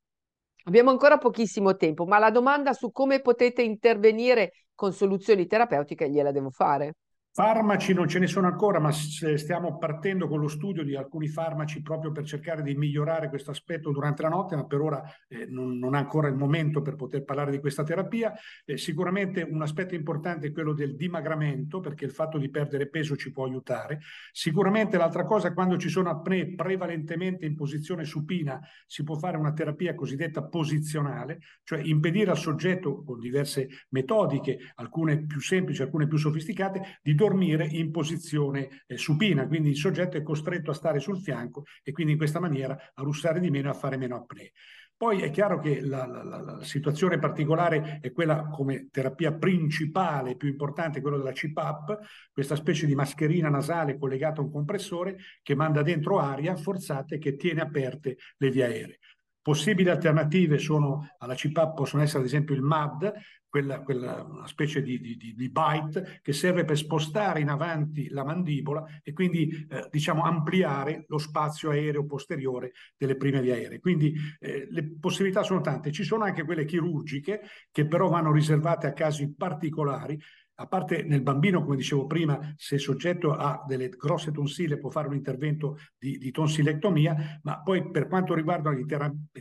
Abbiamo 0.65 0.91
ancora 0.91 1.17
pochissimo 1.19 1.77
tempo, 1.77 2.05
ma 2.05 2.19
la 2.19 2.31
domanda 2.31 2.73
su 2.73 2.93
come 2.93 3.21
potete 3.21 3.63
intervenire 3.63 4.67
con 4.75 4.93
soluzioni 4.93 5.47
terapeutiche 5.47 6.11
gliela 6.11 6.33
devo 6.33 6.51
fare. 6.51 6.97
Farmaci 7.33 7.93
non 7.93 8.09
ce 8.09 8.19
ne 8.19 8.27
sono 8.27 8.49
ancora, 8.49 8.81
ma 8.81 8.91
stiamo 8.91 9.79
partendo 9.79 10.27
con 10.27 10.41
lo 10.41 10.49
studio 10.49 10.83
di 10.83 10.97
alcuni 10.97 11.29
farmaci 11.29 11.81
proprio 11.81 12.11
per 12.11 12.25
cercare 12.25 12.61
di 12.61 12.75
migliorare 12.75 13.29
questo 13.29 13.53
aspetto 13.53 13.93
durante 13.93 14.23
la 14.23 14.29
notte, 14.29 14.57
ma 14.57 14.67
per 14.67 14.81
ora 14.81 15.01
eh, 15.29 15.47
non, 15.47 15.79
non, 15.79 15.95
è 15.95 15.99
ancora 15.99 16.27
il 16.27 16.35
momento 16.35 16.83
per 16.83 16.97
poter 16.97 17.23
parlare 17.23 17.53
di 17.53 17.61
questa 17.61 17.85
terapia. 17.85 18.35
Eh, 18.65 18.77
sicuramente 18.77 19.43
un 19.43 19.63
aspetto 19.63 19.95
importante 19.95 20.49
è 20.49 20.53
quello 20.53 20.73
del 20.73 20.97
dimagramento, 20.97 21.79
perché 21.79 22.05
il 22.05 22.11
fatto 22.11 22.37
di 22.37 22.51
perdere 22.51 22.89
peso 22.89 23.15
ci 23.15 23.31
può 23.31 23.45
aiutare. 23.45 24.01
Sicuramente 24.33 24.97
l'altra 24.97 25.25
cosa 25.25 25.53
quando 25.53 25.77
ci 25.77 25.89
sono 25.89 26.11
apnee 26.11 26.57
prevalentemente 26.57 27.47
in 27.47 27.55
posizione 27.55 28.03
supina, 28.03 28.59
si 28.89 29.05
può 29.05 29.15
fare 29.15 29.37
una 29.37 29.53
terapia 29.53 29.95
cosiddetta 29.95 30.43
posizionale, 30.43 31.39
cioè 31.63 31.81
impedire 31.81 32.33
al 32.33 32.39
soggetto 32.39 33.05
con 33.05 33.21
diverse 33.21 33.69
metodiche, 33.91 34.59
alcune 34.75 35.27
più 35.27 35.41
semplici, 35.41 35.81
alcune 35.81 36.09
più 36.09 36.19
sofisticate, 36.19 36.99
di 37.01 37.19
dormire 37.21 37.67
in 37.67 37.91
posizione 37.91 38.85
eh, 38.87 38.97
supina, 38.97 39.47
quindi 39.47 39.69
il 39.69 39.77
soggetto 39.77 40.17
è 40.17 40.23
costretto 40.23 40.71
a 40.71 40.75
stare 40.75 41.01
sul 41.01 41.21
fianco 41.21 41.65
e 41.83 41.93
quindi 41.93 42.13
in 42.13 42.19
questa 42.19 42.41
maniera 42.41 42.93
a 42.95 43.03
russare 43.03 43.41
di 43.41 43.51
meno 43.51 43.69
e 43.69 43.73
a 43.73 43.75
fare 43.75 43.99
meno 43.99 44.17
apnee. 44.17 44.53
Poi 44.97 45.23
è 45.23 45.31
chiaro 45.31 45.59
che 45.61 45.81
la, 45.81 46.07
la, 46.07 46.23
la, 46.23 46.63
situazione 46.63 47.19
particolare 47.19 48.01
è 48.03 48.13
quella 48.13 48.49
come 48.49 48.89
terapia 48.91 49.33
principale, 49.33 50.37
più 50.37 50.49
importante, 50.49 51.01
quella 51.01 51.17
della 51.17 51.33
CPAP, 51.33 51.99
questa 52.31 52.55
specie 52.55 52.85
di 52.85 52.95
mascherina 52.95 53.49
nasale 53.49 53.97
collegata 53.97 54.41
a 54.41 54.45
un 54.45 54.51
compressore 54.51 55.17
che 55.43 55.55
manda 55.55 55.83
dentro 55.83 56.19
aria 56.19 56.55
forzata 56.55 57.15
e 57.15 57.19
che 57.19 57.37
tiene 57.37 57.63
aperte 57.63 58.19
le 58.37 58.51
vie 58.51 58.65
aeree. 58.65 58.99
Possibili 59.43 59.89
alternative 59.89 60.59
sono, 60.59 61.15
alla 61.19 61.35
CPAP 61.35 61.75
possono 61.75 62.03
essere 62.03 62.21
ad 62.21 62.27
esempio 62.27 62.55
il 62.55 62.63
MAD, 62.63 63.13
quella, 63.51 63.81
quella 63.83 64.23
una 64.23 64.47
specie 64.47 64.81
di, 64.81 65.01
di, 65.01 65.17
di, 65.17 65.51
bite 65.51 66.21
che 66.23 66.33
serve 66.33 66.65
per 66.65 66.77
spostare 66.77 67.41
in 67.41 67.49
avanti 67.49 68.09
la 68.09 68.25
mandibola 68.25 68.85
e 69.03 69.13
quindi 69.13 69.67
eh, 69.69 69.89
diciamo 69.91 70.23
ampliare 70.23 71.05
lo 71.09 71.19
spazio 71.19 71.71
aereo 71.71 72.07
posteriore 72.07 72.73
delle 72.97 73.17
prime 73.17 73.41
vie 73.41 73.55
aeree. 73.55 73.81
Quindi 73.81 74.15
eh, 74.39 74.69
le 74.71 74.97
possibilità 75.01 75.43
sono 75.43 75.61
tante, 75.61 75.91
ci 75.91 76.05
sono 76.05 76.25
anche 76.25 76.45
quelle 76.45 76.65
chirurgiche 76.65 77.41
che 77.73 77.87
però 77.87 78.09
vanno 78.09 78.33
riservate 78.33 78.87
a 78.87 78.93
casi 78.93 79.35
particolari 79.35 80.19
a 80.61 80.67
parte 80.67 81.03
nel 81.05 81.23
bambino, 81.23 81.63
come 81.65 81.77
dicevo 81.77 82.07
prima, 82.07 82.39
se 82.57 82.75
il 82.75 82.81
soggetto 82.83 83.33
ha 83.33 83.65
delle 83.67 83.89
grosse 83.89 84.31
tonsille 84.31 84.77
può 84.77 84.91
fare 84.91 85.09
un 85.09 85.15
intervento 85.15 85.79
di, 85.99 86.19
di 86.19 86.31
tonsillectomia, 86.31 87.41
ma 87.43 87.63
poi 87.63 87.91
per 87.91 88.09
quanto 88.09 88.35
riguarda 88.35 88.71
le 88.71 88.85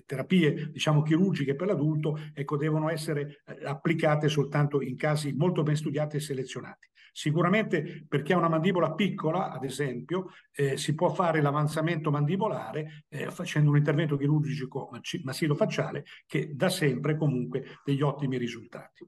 terapie, 0.05 0.71
diciamo, 0.71 1.01
chirurgiche 1.01 1.55
per 1.55 1.67
l'adulto, 1.67 2.17
ecco, 2.33 2.55
devono 2.55 2.89
essere 2.89 3.41
eh, 3.45 3.65
applicate 3.65 4.29
soltanto 4.29 4.81
in 4.81 4.95
casi 4.95 5.33
molto 5.33 5.61
ben 5.61 5.75
studiati 5.75 6.15
e 6.15 6.21
selezionati. 6.21 6.87
Sicuramente 7.11 8.05
per 8.07 8.21
chi 8.21 8.31
ha 8.31 8.37
una 8.37 8.47
mandibola 8.47 8.93
piccola, 8.93 9.51
ad 9.51 9.65
esempio, 9.65 10.27
eh, 10.53 10.77
si 10.77 10.95
può 10.95 11.09
fare 11.09 11.41
l'avanzamento 11.41 12.11
mandibolare 12.11 13.03
eh, 13.09 13.29
facendo 13.29 13.71
un 13.71 13.77
intervento 13.77 14.15
chirurgico 14.15 14.89
masilofacciale 15.23 16.05
che 16.25 16.51
dà 16.55 16.69
sempre 16.69 17.17
comunque 17.17 17.79
degli 17.83 18.01
ottimi 18.01 18.37
risultati. 18.37 19.05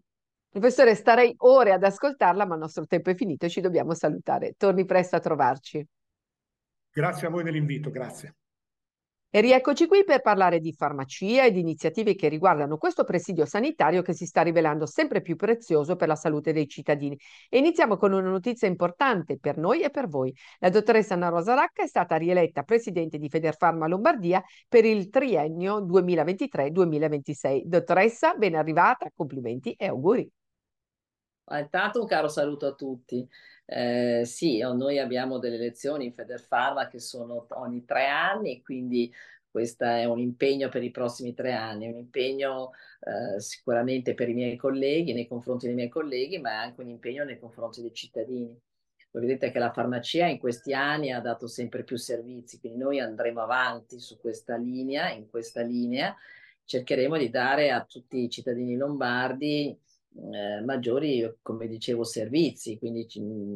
Professore, 0.52 0.96
starei 0.96 1.34
ore 1.38 1.72
ad 1.72 1.82
ascoltarla, 1.82 2.46
ma 2.46 2.56
il 2.56 2.60
nostro 2.60 2.86
tempo 2.86 3.10
è 3.10 3.16
finito 3.16 3.46
e 3.46 3.50
ci 3.50 3.62
dobbiamo 3.62 3.94
salutare. 3.94 4.56
Torni 4.58 4.84
presto 4.84 5.16
a 5.16 5.20
trovarci. 5.20 5.88
Grazie 6.92 7.28
a 7.28 7.30
voi 7.30 7.44
dell'invito, 7.44 7.90
grazie. 7.90 8.36
E 9.34 9.40
rieccoci 9.40 9.88
qui 9.88 10.04
per 10.04 10.20
parlare 10.20 10.60
di 10.60 10.74
farmacia 10.74 11.46
e 11.46 11.52
di 11.52 11.62
iniziative 11.62 12.16
che 12.16 12.28
riguardano 12.28 12.76
questo 12.76 13.06
presidio 13.06 13.46
sanitario 13.46 14.02
che 14.02 14.12
si 14.12 14.26
sta 14.26 14.42
rivelando 14.42 14.86
sempre 14.86 15.22
più 15.22 15.38
prezioso 15.38 15.96
per 15.96 16.10
la 16.10 16.18
salute 16.18 16.52
dei 16.52 16.68
cittadini. 16.68 17.18
E 17.48 17.58
iniziamo 17.60 17.96
con 17.96 18.12
una 18.12 18.28
notizia 18.28 18.68
importante 18.68 19.40
per 19.40 19.56
noi 19.58 19.84
e 19.84 19.90
per 19.90 20.10
voi. 20.10 20.36
La 20.60 20.70
dottoressa 20.70 21.14
Anna 21.14 21.30
Rosa 21.30 21.54
Racca 21.54 21.84
è 21.84 21.88
stata 21.88 22.18
rieletta 22.18 22.64
presidente 22.64 23.18
di 23.18 23.30
Federfarma 23.30 23.88
Lombardia 23.88 24.44
per 24.68 24.84
il 24.84 25.08
triennio 25.08 25.80
2023-2026. 25.80 27.62
Dottoressa, 27.64 28.34
ben 28.34 28.56
arrivata, 28.56 29.10
complimenti 29.16 29.72
e 29.78 29.86
auguri. 29.86 30.30
Intanto 31.50 32.00
un 32.00 32.08
caro 32.08 32.28
saluto 32.28 32.68
a 32.68 32.74
tutti. 32.74 33.28
Eh, 33.66 34.24
sì, 34.26 34.60
noi 34.60 35.00
abbiamo 35.00 35.38
delle 35.38 35.58
lezioni 35.58 36.06
in 36.06 36.14
Federfarma 36.14 36.88
che 36.88 37.00
sono 37.00 37.46
ogni 37.50 37.86
tre 37.86 38.08
anni, 38.08 38.62
quindi 38.62 39.12
questo 39.50 39.84
è 39.84 40.06
un 40.06 40.20
impegno 40.20 40.70
per 40.70 40.84
i 40.84 40.92
prossimi 40.92 41.34
tre 41.34 41.52
anni, 41.52 41.88
un 41.88 41.98
impegno 41.98 42.72
eh, 43.02 43.40
sicuramente 43.40 44.14
per 44.14 44.30
i 44.30 44.34
miei 44.34 44.56
colleghi, 44.56 45.14
nei 45.14 45.28
confronti 45.28 45.66
dei 45.66 45.76
miei 45.76 45.90
colleghi, 45.90 46.40
ma 46.40 46.62
anche 46.62 46.82
un 46.82 46.90
impegno 46.90 47.26
nei 47.26 47.38
confronti 47.38 47.82
dei 47.82 47.94
cittadini. 47.94 48.58
Voi 49.12 49.24
vedete 49.24 49.52
che 49.52 49.60
la 49.60 49.74
farmacia 49.74 50.26
in 50.26 50.40
questi 50.40 50.74
anni 50.74 51.12
ha 51.12 51.20
dato 51.20 51.48
sempre 51.48 51.84
più 51.84 51.98
servizi, 51.98 52.60
quindi 52.60 52.78
noi 52.78 53.00
andremo 53.02 53.42
avanti 53.42 54.00
su 54.00 54.18
questa 54.20 54.56
linea, 54.56 55.12
in 55.12 55.30
questa 55.30 55.62
linea, 55.62 56.16
cercheremo 56.64 57.18
di 57.18 57.30
dare 57.30 57.72
a 57.72 57.84
tutti 57.84 58.24
i 58.24 58.30
cittadini 58.30 58.78
lombardi 58.78 59.78
eh, 60.14 60.62
maggiori, 60.62 61.38
come 61.42 61.68
dicevo, 61.68 62.04
servizi. 62.04 62.78
Quindi 62.78 63.08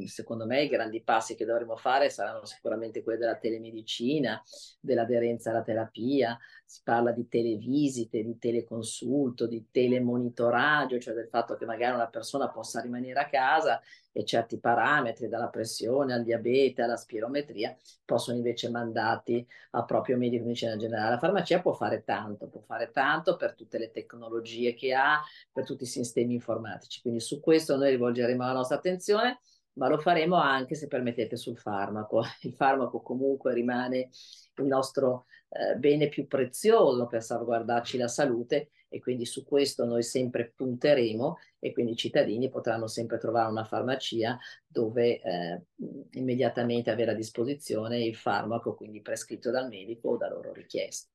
secondo 0.08 0.46
me 0.46 0.64
i 0.64 0.70
grandi 0.70 1.02
passi 1.02 1.36
che 1.36 1.46
dovremo 1.46 1.76
fare 1.76 2.10
saranno 2.10 2.46
sicuramente 2.46 3.04
quelli 3.04 3.20
della 3.20 3.38
telemedicina, 3.38 4.42
dell'aderenza 4.80 5.50
alla 5.50 5.64
terapia, 5.64 6.38
si 6.64 6.82
parla 6.84 7.12
di 7.12 7.28
televisite, 7.28 8.24
di 8.24 8.38
teleconsulto, 8.38 9.48
di 9.48 9.68
telemonitoraggio, 9.70 11.00
cioè 11.00 11.14
del 11.14 11.28
fatto 11.30 11.56
che 11.56 11.66
magari 11.66 11.96
una 11.96 12.08
persona 12.08 12.50
possa 12.50 12.82
rimanere 12.82 13.20
a 13.20 13.30
casa 13.30 13.82
e 14.18 14.24
certi 14.24 14.60
parametri, 14.60 15.28
dalla 15.28 15.50
pressione 15.50 16.14
al 16.14 16.24
diabete 16.24 16.82
alla 16.82 16.96
spirometria, 16.96 17.76
possono 18.06 18.38
invece 18.38 18.70
mandati 18.70 19.46
al 19.72 19.84
proprio 19.84 20.16
medico 20.16 20.44
di 20.44 20.48
medicina 20.48 20.78
generale. 20.78 21.12
La 21.12 21.20
farmacia 21.20 21.60
può 21.60 21.74
fare 21.74 22.06
tanto, 22.06 22.48
può 22.48 22.62
fare 22.62 22.92
tanto 22.92 23.36
per 23.36 23.56
tutte 23.56 23.78
le 23.78 23.92
tecnologie 23.92 24.74
che 24.74 24.94
ha, 24.94 25.22
per 25.52 25.66
tutti 25.66 25.84
i 25.84 25.88
sistemi 25.88 26.36
informatici. 26.36 27.02
Quindi 27.02 27.20
su 27.20 27.42
questo 27.42 27.76
noi 27.76 27.90
rivolgeremo 27.90 28.42
la 28.42 28.54
nostra 28.54 28.78
attenzione 28.78 29.40
ma 29.74 29.90
lo 29.90 29.98
faremo 29.98 30.38
anche, 30.38 30.74
se 30.76 30.88
permettete, 30.88 31.36
sul 31.36 31.58
farmaco. 31.58 32.24
Il 32.44 32.54
farmaco 32.54 33.02
comunque 33.02 33.54
rimane 33.54 34.10
il 34.58 34.66
nostro 34.66 35.26
eh, 35.50 35.76
bene 35.76 36.08
più 36.08 36.28
prezioso 36.28 37.08
per 37.08 37.22
salvaguardarci 37.22 37.98
la 37.98 38.08
salute 38.08 38.70
e 38.96 39.02
quindi 39.02 39.26
su 39.26 39.44
questo 39.44 39.84
noi 39.84 40.04
sempre 40.04 40.54
punteremo 40.56 41.38
e 41.60 41.74
quindi 41.74 41.92
i 41.92 41.98
cittadini 41.98 42.50
potranno 42.50 42.88
sempre 42.88 43.18
trovare 43.18 43.52
una 43.52 43.66
farmacia 43.66 44.40
dove 44.66 45.20
eh, 45.22 45.64
immediatamente 46.12 46.92
avere 46.92 47.12
a 47.12 47.16
disposizione 47.16 48.02
il 48.02 48.16
farmaco, 48.16 48.74
quindi 48.74 49.02
prescritto 49.02 49.52
dal 49.52 49.68
medico 49.68 50.12
o 50.12 50.18
da 50.18 50.30
loro 50.30 50.54
richiesto. 50.54 51.10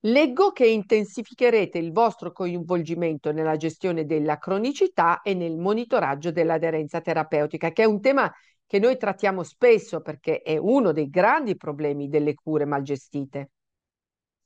Leggo 0.00 0.52
che 0.52 0.66
intensificherete 0.66 1.78
il 1.78 1.90
vostro 1.90 2.32
coinvolgimento 2.32 3.32
nella 3.32 3.56
gestione 3.56 4.04
della 4.04 4.36
cronicità 4.36 5.22
e 5.22 5.32
nel 5.32 5.56
monitoraggio 5.56 6.30
dell'aderenza 6.30 7.00
terapeutica, 7.00 7.72
che 7.72 7.84
è 7.84 7.86
un 7.86 8.02
tema 8.02 8.30
che 8.66 8.78
noi 8.78 8.98
trattiamo 8.98 9.42
spesso 9.42 10.02
perché 10.02 10.42
è 10.42 10.58
uno 10.58 10.92
dei 10.92 11.08
grandi 11.08 11.56
problemi 11.56 12.10
delle 12.10 12.34
cure 12.34 12.66
mal 12.66 12.82
gestite. 12.82 13.52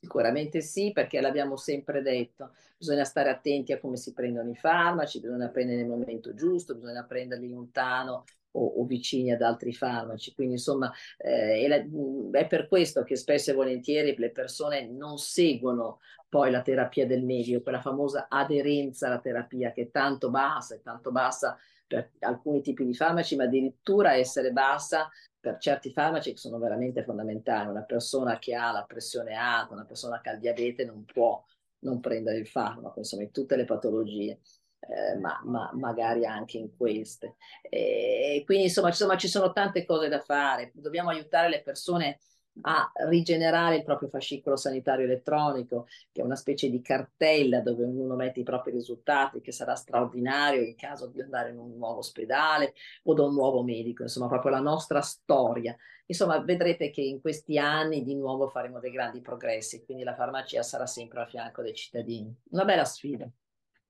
Sicuramente 0.05 0.61
sì, 0.61 0.93
perché 0.93 1.19
l'abbiamo 1.23 1.57
sempre 1.57 2.03
detto, 2.03 2.53
bisogna 2.77 3.05
stare 3.05 3.31
attenti 3.31 3.73
a 3.73 3.81
come 3.81 3.97
si 3.97 4.13
prendono 4.13 4.51
i 4.51 4.55
farmaci, 4.55 5.19
bisogna 5.19 5.49
prendere 5.49 5.79
nel 5.79 5.89
momento 5.89 6.35
giusto, 6.35 6.75
bisogna 6.75 7.05
prenderli 7.05 7.49
lontano 7.49 8.25
o, 8.51 8.67
o 8.67 8.85
vicini 8.85 9.33
ad 9.33 9.41
altri 9.41 9.73
farmaci. 9.73 10.35
Quindi 10.35 10.55
insomma 10.57 10.93
eh, 11.17 11.63
è, 11.63 11.69
la, 11.69 12.39
è 12.39 12.47
per 12.47 12.69
questo 12.69 13.03
che 13.03 13.17
spesso 13.17 13.51
e 13.51 13.55
volentieri 13.55 14.15
le 14.15 14.31
persone 14.31 14.87
non 14.87 15.17
seguono 15.17 16.01
poi 16.29 16.51
la 16.51 16.61
terapia 16.61 17.07
del 17.07 17.25
medico, 17.25 17.63
quella 17.63 17.81
famosa 17.81 18.27
aderenza 18.29 19.07
alla 19.07 19.21
terapia 19.21 19.73
che 19.73 19.85
è 19.85 19.91
tanto 19.91 20.29
bassa, 20.29 20.75
è 20.75 20.83
tanto 20.83 21.13
bassa 21.13 21.57
per 21.87 22.11
alcuni 22.19 22.61
tipi 22.61 22.85
di 22.85 22.93
farmaci, 22.93 23.37
ma 23.37 23.45
addirittura 23.45 24.17
essere 24.17 24.53
bassa 24.53 25.09
per 25.45 25.59
certi 25.59 25.93
farmaci 25.93 26.33
che 26.33 26.39
sono 26.39 26.59
veramente 26.59 27.05
fondamentali. 27.05 27.69
Una 27.69 27.83
persona 27.83 28.39
che 28.39 28.55
ha 28.55 28.73
la 28.73 28.85
pressione 28.85 29.35
alta, 29.35 29.75
una 29.75 29.85
persona 29.85 30.19
che 30.23 30.31
ha 30.31 30.33
il 30.33 30.41
diabete 30.41 30.87
non 30.87 31.05
può 31.05 31.45
non 31.81 32.01
prendere 32.01 32.39
il 32.39 32.47
farmaco, 32.47 33.01
insomma, 33.01 33.25
in 33.25 33.31
tutte 33.31 33.55
le 33.55 33.67
patologie. 33.67 34.41
Eh, 34.81 35.19
ma, 35.19 35.41
ma, 35.45 35.71
magari 35.75 36.25
anche 36.25 36.57
in 36.57 36.75
queste. 36.77 37.37
E 37.63 38.43
quindi 38.47 38.65
insomma, 38.65 38.89
insomma 38.89 39.17
ci 39.19 39.29
sono 39.29 39.53
tante 39.53 39.85
cose 39.85 40.09
da 40.09 40.21
fare, 40.21 40.73
dobbiamo 40.75 41.11
aiutare 41.11 41.49
le 41.49 41.63
persone 41.63 42.21
a 42.63 42.91
rigenerare 43.09 43.77
il 43.77 43.85
proprio 43.85 44.09
fascicolo 44.09 44.57
sanitario 44.57 45.05
elettronico, 45.05 45.87
che 46.13 46.21
è 46.21 46.25
una 46.25 46.37
specie 46.37 46.71
di 46.71 46.81
cartella 46.81 47.61
dove 47.61 47.85
ognuno 47.85 48.15
mette 48.15 48.41
i 48.41 48.45
propri 48.45 48.73
risultati, 48.73 49.41
che 49.41 49.53
sarà 49.53 49.75
straordinario 49.75 50.63
in 50.63 50.77
caso 50.77 51.09
di 51.09 51.21
andare 51.21 51.51
in 51.51 51.59
un 51.59 51.77
nuovo 51.77 51.99
ospedale 51.99 52.75
o 53.05 53.15
da 53.15 53.25
un 53.25 53.35
nuovo 53.35 53.63
medico, 53.63 54.03
insomma 54.03 54.29
proprio 54.29 54.53
la 54.53 54.61
nostra 54.61 55.01
storia. 55.01 55.77
Insomma, 56.07 56.39
vedrete 56.41 56.91
che 56.91 57.01
in 57.01 57.21
questi 57.21 57.59
anni 57.59 58.03
di 58.05 58.15
nuovo 58.15 58.49
faremo 58.49 58.79
dei 58.79 58.91
grandi 58.91 59.21
progressi, 59.21 59.85
quindi 59.85 60.05
la 60.05 60.15
farmacia 60.15 60.63
sarà 60.63 60.87
sempre 60.87 61.23
a 61.23 61.27
fianco 61.27 61.63
dei 61.63 61.75
cittadini. 61.75 62.35
Una 62.51 62.65
bella 62.65 62.85
sfida. 62.85 63.29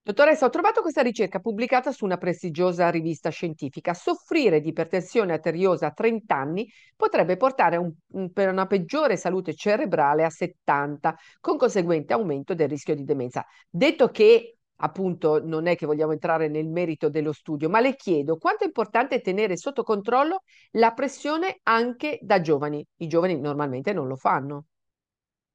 Dottoressa, 0.07 0.45
ho 0.45 0.51
trovato 0.51 0.83
questa 0.83 1.01
ricerca 1.01 1.39
pubblicata 1.41 1.91
su 1.91 2.05
una 2.05 2.19
prestigiosa 2.19 2.91
rivista 2.91 3.31
scientifica. 3.31 3.95
Soffrire 3.95 4.61
di 4.61 4.69
ipertensione 4.69 5.33
arteriosa 5.33 5.87
a 5.87 5.93
30 5.93 6.37
anni 6.37 6.71
potrebbe 6.95 7.39
portare 7.39 7.79
un, 7.79 7.91
un, 8.09 8.31
per 8.31 8.51
una 8.51 8.67
peggiore 8.67 9.17
salute 9.17 9.55
cerebrale 9.55 10.23
a 10.23 10.29
70, 10.29 11.17
con 11.41 11.57
conseguente 11.57 12.13
aumento 12.13 12.53
del 12.53 12.69
rischio 12.69 12.95
di 12.95 13.05
demenza. 13.05 13.47
Detto 13.71 14.09
che 14.09 14.59
appunto 14.77 15.43
non 15.43 15.67
è 15.67 15.75
che 15.75 15.87
vogliamo 15.87 16.13
entrare 16.13 16.49
nel 16.49 16.69
merito 16.69 17.09
dello 17.09 17.33
studio, 17.33 17.71
ma 17.71 17.81
le 17.81 17.97
chiedo 17.97 18.37
quanto 18.37 18.65
è 18.65 18.67
importante 18.67 19.23
tenere 19.23 19.57
sotto 19.57 19.85
controllo 19.85 20.43
la 20.73 20.93
pressione 20.93 21.61
anche 21.63 22.19
da 22.21 22.43
giovani. 22.43 22.87
I 22.97 23.07
giovani 23.07 23.41
normalmente 23.41 23.95
non 23.95 24.07
lo 24.07 24.17
fanno. 24.17 24.67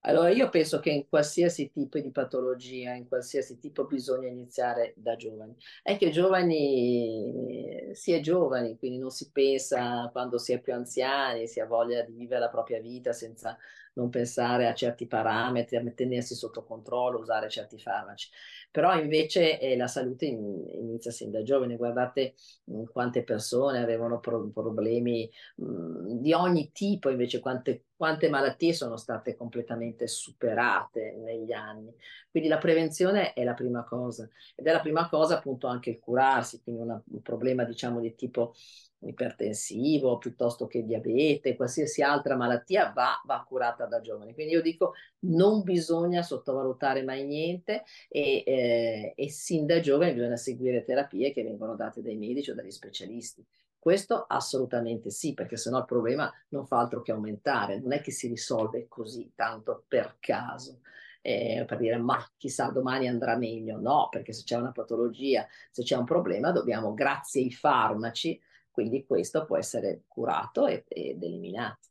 Allora, 0.04 0.30
io 0.30 0.48
penso 0.50 0.80
che 0.80 0.92
in 0.92 1.08
qualsiasi 1.10 1.72
tipo 1.72 2.00
di 2.00 2.10
patologia, 2.12 2.94
in 2.94 3.08
qualsiasi 3.10 3.60
tipo 3.60 3.86
bisogna 3.86 4.30
iniziare 4.30 4.94
da 4.96 5.16
giovani. 5.18 5.56
È 5.84 5.98
che 5.98 6.10
giovani 6.10 7.90
si 7.94 8.14
è 8.14 8.22
giovani, 8.22 8.78
quindi 8.78 8.98
non 8.98 9.10
si 9.12 9.30
pensa 9.32 10.08
quando 10.14 10.38
si 10.38 10.54
è 10.54 10.62
più 10.62 10.74
anziani, 10.74 11.48
si 11.48 11.60
ha 11.60 11.66
voglia 11.66 12.02
di 12.04 12.14
vivere 12.14 12.40
la 12.40 12.50
propria 12.50 12.80
vita 12.80 13.12
senza 13.12 13.58
non 13.94 14.10
pensare 14.10 14.68
a 14.68 14.74
certi 14.74 15.06
parametri, 15.06 15.76
a 15.76 15.84
tenersi 15.94 16.34
sotto 16.34 16.64
controllo, 16.64 17.20
usare 17.20 17.50
certi 17.50 17.78
farmaci. 17.78 18.30
Però 18.72 18.96
invece 19.00 19.60
eh, 19.60 19.76
la 19.76 19.88
salute 19.88 20.26
in, 20.26 20.64
inizia 20.74 21.12
sin 21.12 21.32
da 21.32 21.42
giovane. 21.42 21.76
Guardate 21.76 22.36
mh, 22.66 22.80
mm, 22.82 22.84
quante 22.92 23.24
persone 23.24 23.80
avevano 23.82 24.20
pro- 24.20 24.50
problemi 24.54 25.30
mh, 25.56 25.66
mm, 25.66 26.18
di 26.20 26.34
ogni 26.34 26.72
tipo, 26.72 27.10
invece 27.10 27.40
quante, 27.40 27.86
quante 27.96 28.30
malattie 28.30 28.74
sono 28.74 28.96
state 28.98 29.36
completamente 29.36 30.08
superate 30.08 31.16
negli 31.18 31.52
anni. 31.52 31.94
Quindi 32.30 32.48
la 32.50 32.58
prevenzione 32.60 33.34
è 33.34 33.44
la 33.44 33.54
prima 33.56 33.84
cosa 33.84 34.30
ed 34.56 34.68
è 34.68 34.72
la 34.72 34.82
prima 34.82 35.10
cosa 35.10 35.38
appunto 35.38 35.68
anche 35.68 35.90
il 35.90 36.00
curarsi, 36.00 36.62
quindi 36.62 36.82
una, 36.82 37.02
un 37.12 37.22
problema 37.22 37.64
diciamo 37.64 38.00
di 38.00 38.14
tipo 38.16 38.54
ipertensivo 39.02 40.18
piuttosto 40.18 40.68
che 40.68 40.84
diabete, 40.84 41.56
qualsiasi 41.56 42.02
altra 42.02 42.36
malattia 42.36 42.92
va, 42.94 43.20
va 43.26 43.44
curata 43.48 43.86
da 43.86 44.02
giovani. 44.02 44.34
Quindi 44.34 44.54
io 44.54 44.62
dico 44.62 44.94
non 45.22 45.64
bisogna 45.64 46.22
sottovalutare 46.22 47.04
mai 47.04 47.26
niente 47.26 47.84
e, 48.08 48.44
eh, 48.46 49.14
e 49.16 49.30
sin 49.30 49.66
da 49.66 49.80
giovani 49.80 50.14
bisogna 50.14 50.38
seguire 50.38 50.84
terapie 50.84 51.34
che 51.34 51.44
vengono 51.44 51.76
date 51.76 52.02
dai 52.02 52.16
medici 52.18 52.52
o 52.52 52.56
dagli 52.56 52.72
specialisti. 52.72 53.46
Questo 53.78 54.26
assolutamente 54.28 55.10
sì, 55.10 55.34
perché 55.34 55.56
sennò 55.56 55.80
il 55.80 55.86
problema 55.86 56.32
non 56.50 56.66
fa 56.66 56.80
altro 56.80 57.02
che 57.02 57.12
aumentare, 57.12 57.80
non 57.80 57.94
è 57.94 58.02
che 58.02 58.12
si 58.12 58.28
risolve 58.28 58.88
così 58.88 59.32
tanto 59.36 59.86
per 59.88 60.18
caso. 60.20 60.82
Eh, 61.22 61.66
per 61.68 61.78
dire 61.78 61.98
ma 61.98 62.26
chissà 62.38 62.70
domani 62.70 63.08
andrà 63.08 63.36
meglio, 63.38 63.78
no, 63.78 64.08
perché 64.10 64.32
se 64.32 64.44
c'è 64.44 64.56
una 64.56 64.72
patologia, 64.72 65.46
se 65.70 65.84
c'è 65.84 65.96
un 65.98 66.06
problema, 66.06 66.52
dobbiamo, 66.52 66.94
grazie 66.94 67.42
ai 67.42 67.52
farmaci, 67.52 68.40
quindi 68.72 69.06
questo 69.06 69.46
può 69.46 69.58
essere 69.58 70.04
curato 70.08 70.66
ed, 70.68 70.86
ed 70.88 71.22
eliminato. 71.22 71.89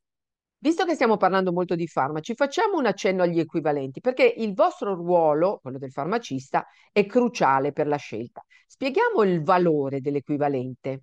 Visto 0.61 0.85
che 0.85 0.95
stiamo 0.95 1.17
parlando 1.17 1.53
molto 1.53 1.77
di 1.77 1.87
farmaci, 1.87 2.35
facciamo 2.35 2.79
un 2.79 2.87
accenno 2.87 3.23
agli 3.23 3.39
equivalenti, 3.39 4.01
perché 4.01 4.25
il 4.39 4.55
vostro 4.55 4.95
ruolo, 4.95 5.61
quello 5.63 5.79
del 5.79 5.93
farmacista, 5.93 6.67
è 6.91 7.07
cruciale 7.07 7.73
per 7.73 7.87
la 7.87 7.97
scelta. 7.97 8.45
Spieghiamo 8.67 9.23
il 9.23 9.43
valore 9.45 10.01
dell'equivalente. 10.01 11.03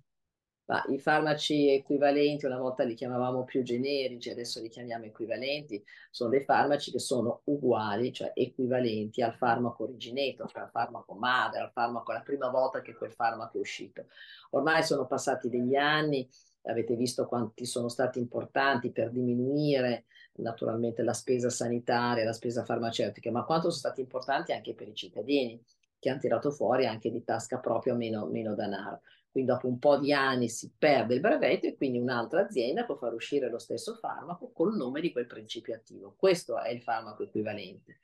Ma 0.66 0.84
I 0.88 0.98
farmaci 0.98 1.70
equivalenti, 1.70 2.44
una 2.44 2.58
volta 2.58 2.82
li 2.82 2.94
chiamavamo 2.94 3.44
più 3.44 3.62
generici, 3.62 4.30
adesso 4.30 4.60
li 4.60 4.68
chiamiamo 4.68 5.04
equivalenti, 5.04 5.82
sono 6.10 6.30
dei 6.30 6.42
farmaci 6.44 6.90
che 6.90 6.98
sono 6.98 7.42
uguali, 7.44 8.12
cioè 8.12 8.32
equivalenti 8.34 9.22
al 9.22 9.36
farmaco 9.36 9.84
originato, 9.84 10.46
cioè 10.48 10.62
al 10.62 10.70
farmaco 10.70 11.14
madre, 11.14 11.60
al 11.60 11.70
farmaco 11.72 12.12
la 12.12 12.20
prima 12.20 12.48
volta 12.50 12.82
che 12.82 12.94
quel 12.96 13.12
farmaco 13.12 13.56
è 13.58 13.60
uscito. 13.60 14.06
Ormai 14.50 14.82
sono 14.82 15.06
passati 15.06 15.48
degli 15.48 15.76
anni, 15.76 16.28
avete 16.66 16.94
visto 16.96 17.26
quanti 17.26 17.64
sono 17.64 17.88
stati 17.88 18.18
importanti 18.18 18.90
per 18.90 19.10
diminuire 19.10 20.04
naturalmente 20.36 21.02
la 21.02 21.12
spesa 21.14 21.48
sanitaria, 21.50 22.24
la 22.24 22.32
spesa 22.32 22.64
farmaceutica, 22.64 23.30
ma 23.30 23.44
quanto 23.44 23.70
sono 23.70 23.78
stati 23.78 24.00
importanti 24.00 24.52
anche 24.52 24.74
per 24.74 24.88
i 24.88 24.94
cittadini 24.94 25.62
che 25.98 26.10
hanno 26.10 26.20
tirato 26.20 26.50
fuori 26.50 26.86
anche 26.86 27.10
di 27.10 27.24
tasca 27.24 27.58
proprio 27.58 27.94
meno, 27.94 28.26
meno 28.26 28.54
denaro 28.54 29.00
quindi 29.36 29.52
dopo 29.52 29.68
un 29.68 29.78
po' 29.78 29.98
di 29.98 30.14
anni 30.14 30.48
si 30.48 30.72
perde 30.78 31.12
il 31.12 31.20
brevetto 31.20 31.66
e 31.66 31.76
quindi 31.76 31.98
un'altra 31.98 32.40
azienda 32.40 32.86
può 32.86 32.96
far 32.96 33.12
uscire 33.12 33.50
lo 33.50 33.58
stesso 33.58 33.94
farmaco 33.96 34.50
col 34.50 34.74
nome 34.74 35.02
di 35.02 35.12
quel 35.12 35.26
principio 35.26 35.74
attivo. 35.74 36.14
Questo 36.16 36.58
è 36.58 36.70
il 36.70 36.80
farmaco 36.80 37.22
equivalente. 37.22 38.00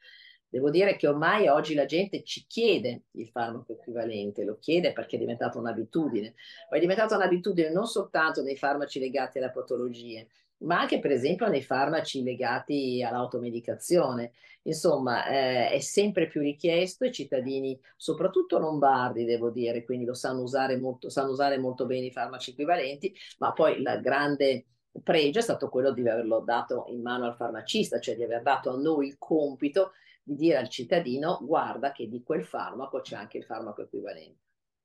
Devo 0.52 0.68
dire 0.68 0.96
che 0.96 1.08
ormai 1.08 1.48
oggi 1.48 1.72
la 1.72 1.86
gente 1.86 2.22
ci 2.24 2.44
chiede 2.46 3.04
il 3.12 3.26
farmaco 3.28 3.72
equivalente, 3.72 4.44
lo 4.44 4.58
chiede 4.60 4.92
perché 4.92 5.16
è 5.16 5.18
diventata 5.18 5.58
un'abitudine, 5.58 6.34
ma 6.70 6.76
è 6.76 6.78
diventata 6.78 7.16
un'abitudine 7.16 7.70
non 7.70 7.86
soltanto 7.86 8.42
nei 8.42 8.58
farmaci 8.58 9.00
legati 9.00 9.38
alle 9.38 9.50
patologie, 9.50 10.28
ma 10.58 10.78
anche 10.78 10.98
per 10.98 11.10
esempio 11.10 11.48
nei 11.48 11.62
farmaci 11.62 12.22
legati 12.22 13.02
all'automedicazione. 13.02 14.32
Insomma, 14.64 15.26
eh, 15.26 15.70
è 15.70 15.78
sempre 15.80 16.28
più 16.28 16.42
richiesto, 16.42 17.06
i 17.06 17.12
cittadini, 17.12 17.80
soprattutto 17.96 18.58
lombardi, 18.58 19.24
devo 19.24 19.48
dire, 19.48 19.84
quindi 19.84 20.04
lo 20.04 20.12
sanno 20.12 20.42
usare 20.42 20.76
molto, 20.76 21.08
sanno 21.08 21.30
usare 21.30 21.56
molto 21.56 21.86
bene 21.86 22.06
i 22.06 22.12
farmaci 22.12 22.50
equivalenti, 22.50 23.16
ma 23.38 23.52
poi 23.52 23.78
il 23.78 24.00
grande 24.02 24.66
pregio 25.02 25.38
è 25.38 25.42
stato 25.42 25.68
quello 25.68 25.92
di 25.92 26.06
averlo 26.08 26.40
dato 26.40 26.86
in 26.88 27.00
mano 27.00 27.26
al 27.26 27.34
farmacista, 27.34 28.00
cioè 28.00 28.16
di 28.16 28.24
aver 28.24 28.42
dato 28.42 28.70
a 28.70 28.76
noi 28.76 29.06
il 29.06 29.16
compito 29.18 29.92
di 30.22 30.36
dire 30.36 30.58
al 30.58 30.68
cittadino 30.68 31.38
guarda 31.42 31.92
che 31.92 32.08
di 32.08 32.22
quel 32.22 32.44
farmaco 32.44 33.00
c'è 33.00 33.16
anche 33.16 33.38
il 33.38 33.44
farmaco 33.44 33.82
equivalente. 33.82 34.40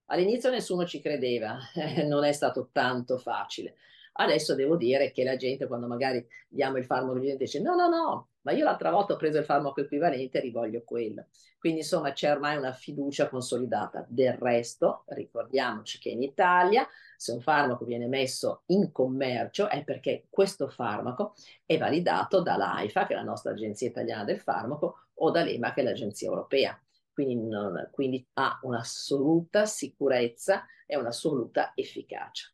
All'inizio 0.05 0.49
nessuno 0.49 0.85
ci 0.85 1.01
credeva, 1.01 1.57
non 2.07 2.23
è 2.23 2.31
stato 2.31 2.69
tanto 2.71 3.17
facile. 3.17 3.75
Adesso 4.19 4.55
devo 4.55 4.77
dire 4.77 5.11
che 5.11 5.23
la 5.23 5.35
gente 5.35 5.67
quando 5.67 5.85
magari 5.85 6.25
diamo 6.47 6.77
il 6.77 6.85
farmaco 6.85 7.19
dice 7.19 7.61
no, 7.61 7.75
no, 7.75 7.87
no, 7.87 8.29
ma 8.47 8.53
io 8.53 8.63
l'altra 8.63 8.91
volta 8.91 9.11
ho 9.11 9.17
preso 9.17 9.39
il 9.39 9.43
farmaco 9.43 9.81
equivalente 9.81 10.37
e 10.37 10.41
rivoglio 10.41 10.81
quello. 10.85 11.25
Quindi 11.59 11.79
insomma 11.79 12.13
c'è 12.13 12.31
ormai 12.31 12.55
una 12.55 12.71
fiducia 12.71 13.27
consolidata. 13.27 14.05
Del 14.07 14.35
resto, 14.35 15.03
ricordiamoci 15.07 15.99
che 15.99 16.07
in 16.07 16.23
Italia 16.23 16.87
se 17.17 17.33
un 17.33 17.41
farmaco 17.41 17.83
viene 17.83 18.07
messo 18.07 18.61
in 18.67 18.93
commercio 18.93 19.67
è 19.67 19.83
perché 19.83 20.27
questo 20.29 20.69
farmaco 20.69 21.33
è 21.65 21.77
validato 21.77 22.41
dall'AIFA, 22.41 23.05
che 23.05 23.13
è 23.13 23.17
la 23.17 23.23
nostra 23.23 23.51
agenzia 23.51 23.89
italiana 23.89 24.23
del 24.23 24.39
farmaco, 24.39 25.07
o 25.15 25.29
dall'EMA, 25.29 25.73
che 25.73 25.81
è 25.81 25.83
l'agenzia 25.83 26.29
europea. 26.29 26.79
Quindi, 27.11 27.35
non, 27.35 27.89
quindi 27.91 28.25
ha 28.35 28.59
un'assoluta 28.61 29.65
sicurezza 29.65 30.65
e 30.85 30.95
un'assoluta 30.95 31.73
efficacia. 31.75 32.47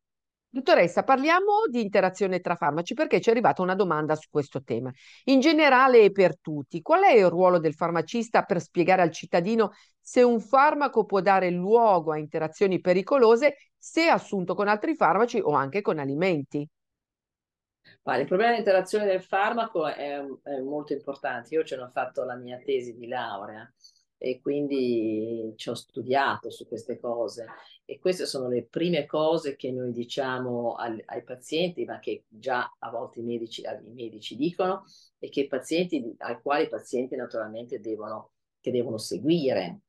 Dottoressa, 0.53 1.01
parliamo 1.01 1.65
di 1.67 1.81
interazione 1.81 2.39
tra 2.39 2.55
farmaci 2.55 2.93
perché 2.93 3.19
ci 3.19 3.29
è 3.29 3.31
arrivata 3.31 3.63
una 3.63 3.73
domanda 3.73 4.13
su 4.13 4.29
questo 4.29 4.61
tema. 4.61 4.91
In 5.23 5.39
generale 5.39 6.01
e 6.01 6.11
per 6.11 6.37
tutti, 6.39 6.83
qual 6.83 7.01
è 7.01 7.11
il 7.11 7.27
ruolo 7.27 7.57
del 7.57 7.73
farmacista 7.73 8.43
per 8.43 8.61
spiegare 8.61 9.01
al 9.01 9.09
cittadino 9.09 9.71
se 9.99 10.21
un 10.21 10.39
farmaco 10.39 11.05
può 11.05 11.21
dare 11.21 11.49
luogo 11.49 12.11
a 12.11 12.19
interazioni 12.19 12.79
pericolose 12.81 13.71
se 13.75 14.07
assunto 14.07 14.53
con 14.53 14.67
altri 14.67 14.93
farmaci 14.93 15.39
o 15.39 15.53
anche 15.53 15.81
con 15.81 15.97
alimenti? 15.97 16.69
Ma 18.03 18.17
il 18.17 18.27
problema 18.27 18.51
dell'interazione 18.51 19.05
del 19.05 19.23
farmaco 19.23 19.87
è, 19.87 20.23
è 20.43 20.59
molto 20.59 20.93
importante. 20.93 21.55
Io 21.55 21.63
ce 21.63 21.75
l'ho 21.75 21.89
fatto 21.89 22.23
la 22.23 22.35
mia 22.35 22.59
tesi 22.63 22.95
di 22.95 23.07
laurea 23.07 23.67
e 24.25 24.39
quindi 24.39 25.51
ci 25.57 25.67
ho 25.67 25.73
studiato 25.73 26.49
su 26.49 26.65
queste 26.65 26.97
cose 26.97 27.45
e 27.83 27.99
queste 27.99 28.25
sono 28.25 28.47
le 28.47 28.63
prime 28.63 29.05
cose 29.05 29.57
che 29.57 29.69
noi 29.69 29.91
diciamo 29.91 30.75
al, 30.75 31.01
ai 31.07 31.23
pazienti, 31.23 31.83
ma 31.83 31.99
che 31.99 32.23
già 32.29 32.73
a 32.79 32.89
volte 32.89 33.19
i 33.19 33.23
medici, 33.23 33.63
i 33.63 33.91
medici 33.91 34.37
dicono 34.37 34.85
e 35.19 35.27
che 35.27 35.41
i 35.41 35.47
pazienti, 35.47 36.15
ai 36.19 36.39
quali 36.41 36.63
i 36.63 36.69
pazienti 36.69 37.17
naturalmente 37.17 37.81
devono, 37.81 38.31
devono 38.61 38.97
seguire. 38.97 39.81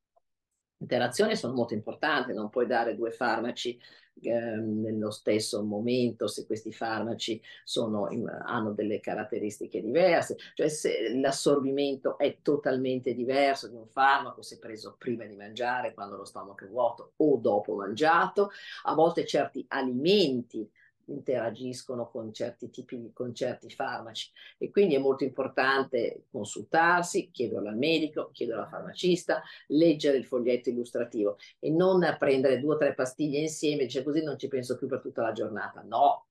Interazioni 0.77 1.35
sono 1.35 1.53
molto 1.53 1.73
importanti, 1.73 2.33
non 2.33 2.49
puoi 2.49 2.67
dare 2.67 2.95
due 2.95 3.11
farmaci 3.11 3.79
Ehm, 4.21 4.79
nello 4.81 5.11
stesso 5.11 5.61
momento 5.63 6.27
se 6.27 6.45
questi 6.45 6.71
farmaci 6.71 7.41
sono, 7.65 8.07
hanno 8.45 8.71
delle 8.71 9.01
caratteristiche 9.01 9.81
diverse, 9.81 10.37
cioè 10.53 10.69
se 10.69 11.13
l'assorbimento 11.17 12.17
è 12.17 12.37
totalmente 12.41 13.13
diverso 13.13 13.67
di 13.67 13.75
un 13.75 13.87
farmaco 13.87 14.41
se 14.41 14.57
preso 14.57 14.95
prima 14.97 15.25
di 15.25 15.35
mangiare, 15.35 15.93
quando 15.93 16.15
lo 16.15 16.23
stomaco 16.23 16.63
è 16.63 16.67
vuoto 16.69 17.11
o 17.17 17.37
dopo 17.37 17.75
mangiato, 17.75 18.51
a 18.83 18.93
volte 18.93 19.25
certi 19.25 19.65
alimenti 19.67 20.69
interagiscono 21.05 22.09
con 22.09 22.33
certi 22.33 22.69
tipi 22.69 23.11
con 23.13 23.33
certi 23.33 23.69
farmaci 23.69 24.31
e 24.57 24.71
quindi 24.71 24.95
è 24.95 24.99
molto 24.99 25.23
importante 25.23 26.23
consultarsi, 26.31 27.29
chiederlo 27.31 27.69
al 27.69 27.77
medico, 27.77 28.29
chiederlo 28.31 28.63
al 28.63 28.69
farmacista, 28.69 29.41
leggere 29.67 30.17
il 30.17 30.25
foglietto 30.25 30.69
illustrativo 30.69 31.37
e 31.59 31.69
non 31.69 32.15
prendere 32.17 32.59
due 32.59 32.75
o 32.75 32.77
tre 32.77 32.93
pastiglie 32.93 33.39
insieme, 33.39 33.87
cioè 33.87 34.03
così 34.03 34.23
non 34.23 34.37
ci 34.37 34.47
penso 34.47 34.77
più 34.77 34.87
per 34.87 35.01
tutta 35.01 35.21
la 35.21 35.31
giornata. 35.31 35.81
No, 35.81 36.27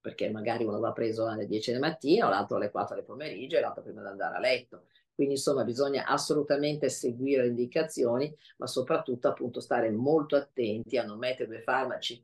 perché 0.00 0.30
magari 0.30 0.64
uno 0.64 0.78
va 0.78 0.92
preso 0.92 1.26
alle 1.26 1.46
10 1.46 1.72
del 1.72 1.80
mattino, 1.80 2.28
l'altro 2.28 2.56
alle 2.56 2.70
4 2.70 2.96
del 2.96 3.04
pomeriggio 3.04 3.56
e 3.56 3.60
l'altro 3.60 3.82
prima 3.82 4.02
di 4.02 4.08
andare 4.08 4.36
a 4.36 4.40
letto. 4.40 4.84
Quindi 5.14 5.34
insomma 5.34 5.64
bisogna 5.64 6.06
assolutamente 6.06 6.88
seguire 6.88 7.42
le 7.42 7.48
indicazioni, 7.48 8.32
ma 8.58 8.68
soprattutto 8.68 9.26
appunto 9.26 9.58
stare 9.58 9.90
molto 9.90 10.36
attenti 10.36 10.96
a 10.96 11.04
non 11.04 11.18
mettere 11.18 11.48
due 11.48 11.60
farmaci 11.60 12.22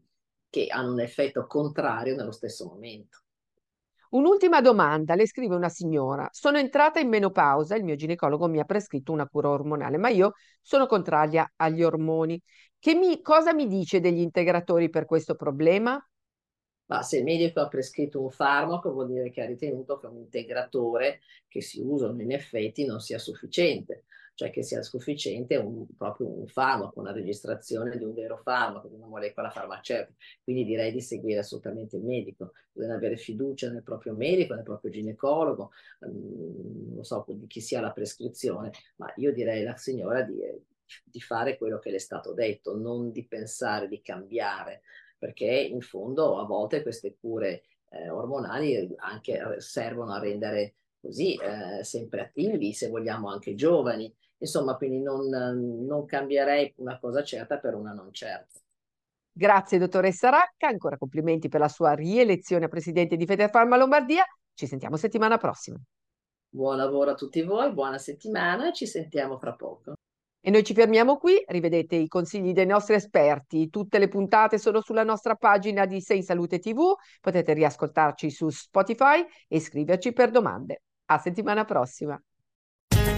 che 0.54 0.68
hanno 0.68 0.92
un 0.92 1.00
effetto 1.00 1.48
contrario 1.48 2.14
nello 2.14 2.30
stesso 2.30 2.66
momento. 2.66 3.22
Un'ultima 4.10 4.60
domanda, 4.60 5.16
le 5.16 5.26
scrive 5.26 5.56
una 5.56 5.68
signora. 5.68 6.28
Sono 6.30 6.58
entrata 6.58 7.00
in 7.00 7.08
menopausa, 7.08 7.74
il 7.74 7.82
mio 7.82 7.96
ginecologo 7.96 8.46
mi 8.46 8.60
ha 8.60 8.64
prescritto 8.64 9.10
una 9.10 9.26
cura 9.26 9.48
ormonale, 9.48 9.96
ma 9.96 10.10
io 10.10 10.34
sono 10.62 10.86
contraria 10.86 11.52
agli 11.56 11.82
ormoni. 11.82 12.40
Mi, 12.84 13.20
cosa 13.20 13.52
mi 13.52 13.66
dice 13.66 13.98
degli 13.98 14.20
integratori 14.20 14.90
per 14.90 15.06
questo 15.06 15.34
problema? 15.34 16.00
Ma 16.86 17.02
se 17.02 17.16
il 17.18 17.24
medico 17.24 17.58
ha 17.58 17.66
prescritto 17.66 18.22
un 18.22 18.30
farmaco 18.30 18.92
vuol 18.92 19.08
dire 19.08 19.30
che 19.30 19.42
ha 19.42 19.46
ritenuto 19.46 19.98
che 19.98 20.06
un 20.06 20.18
integratore 20.18 21.22
che 21.48 21.62
si 21.62 21.80
usano 21.80 22.20
in 22.22 22.30
effetti 22.30 22.84
non 22.84 23.00
sia 23.00 23.18
sufficiente, 23.18 24.04
cioè 24.34 24.50
che 24.50 24.62
sia 24.62 24.82
sufficiente 24.82 25.56
un, 25.56 25.86
proprio 25.96 26.28
un 26.28 26.46
farmaco, 26.46 27.00
una 27.00 27.12
registrazione 27.12 27.96
di 27.96 28.04
un 28.04 28.14
vero 28.14 28.36
farmaco, 28.38 28.88
di 28.88 28.94
una 28.94 29.06
molecola 29.06 29.50
farmaceutica. 29.50 30.16
Quindi 30.42 30.64
direi 30.64 30.92
di 30.92 31.00
seguire 31.00 31.40
assolutamente 31.40 31.96
il 31.96 32.04
medico, 32.04 32.52
bisogna 32.72 32.96
avere 32.96 33.16
fiducia 33.16 33.70
nel 33.70 33.82
proprio 33.82 34.14
medico, 34.14 34.54
nel 34.54 34.64
proprio 34.64 34.90
ginecologo, 34.90 35.70
non 36.00 37.04
so 37.04 37.24
di 37.28 37.46
chi 37.46 37.60
sia 37.60 37.80
la 37.80 37.92
prescrizione, 37.92 38.72
ma 38.96 39.12
io 39.16 39.32
direi 39.32 39.62
alla 39.62 39.76
signora 39.76 40.22
di, 40.22 40.40
di 41.04 41.20
fare 41.20 41.56
quello 41.56 41.78
che 41.78 41.90
le 41.90 41.96
è 41.96 42.00
stato 42.00 42.32
detto, 42.32 42.76
non 42.76 43.10
di 43.12 43.24
pensare 43.24 43.88
di 43.88 44.00
cambiare 44.02 44.82
perché 45.24 45.46
in 45.46 45.80
fondo 45.80 46.38
a 46.38 46.44
volte 46.44 46.82
queste 46.82 47.16
cure 47.18 47.62
eh, 47.90 48.10
ormonali 48.10 48.94
anche 48.96 49.40
servono 49.58 50.12
a 50.12 50.18
rendere 50.18 50.74
così 51.00 51.34
eh, 51.34 51.82
sempre 51.82 52.20
attivi, 52.20 52.74
se 52.74 52.88
vogliamo 52.88 53.30
anche 53.30 53.54
giovani. 53.54 54.12
Insomma, 54.44 54.76
quindi 54.76 55.00
non, 55.00 55.26
non 55.28 56.04
cambierei 56.04 56.74
una 56.76 56.98
cosa 56.98 57.22
certa 57.22 57.58
per 57.58 57.74
una 57.74 57.92
non 57.92 58.12
certa. 58.12 58.60
Grazie 59.32 59.78
dottoressa 59.78 60.28
Racca, 60.28 60.68
ancora 60.68 60.98
complimenti 60.98 61.48
per 61.48 61.60
la 61.60 61.68
sua 61.68 61.92
rielezione 61.94 62.66
a 62.66 62.68
presidente 62.68 63.16
di 63.16 63.24
Federfarma 63.26 63.76
Lombardia. 63.76 64.22
Ci 64.52 64.66
sentiamo 64.66 64.96
settimana 64.96 65.38
prossima. 65.38 65.78
Buon 66.50 66.76
lavoro 66.76 67.10
a 67.10 67.14
tutti 67.14 67.42
voi, 67.42 67.72
buona 67.72 67.98
settimana 67.98 68.70
ci 68.70 68.86
sentiamo 68.86 69.38
fra 69.38 69.54
poco. 69.54 69.94
E 70.40 70.50
noi 70.50 70.62
ci 70.62 70.74
fermiamo 70.74 71.16
qui, 71.16 71.42
rivedete 71.46 71.96
i 71.96 72.06
consigli 72.06 72.52
dei 72.52 72.66
nostri 72.66 72.94
esperti, 72.94 73.70
tutte 73.70 73.98
le 73.98 74.08
puntate 74.08 74.58
sono 74.58 74.82
sulla 74.82 75.02
nostra 75.02 75.36
pagina 75.36 75.86
di 75.86 76.02
Sei 76.02 76.22
Salute 76.22 76.58
TV, 76.58 76.94
potete 77.20 77.54
riascoltarci 77.54 78.30
su 78.30 78.50
Spotify 78.50 79.20
e 79.48 79.56
iscriverci 79.56 80.12
per 80.12 80.30
domande. 80.30 80.82
A 81.06 81.18
settimana 81.18 81.64
prossima. 81.64 82.22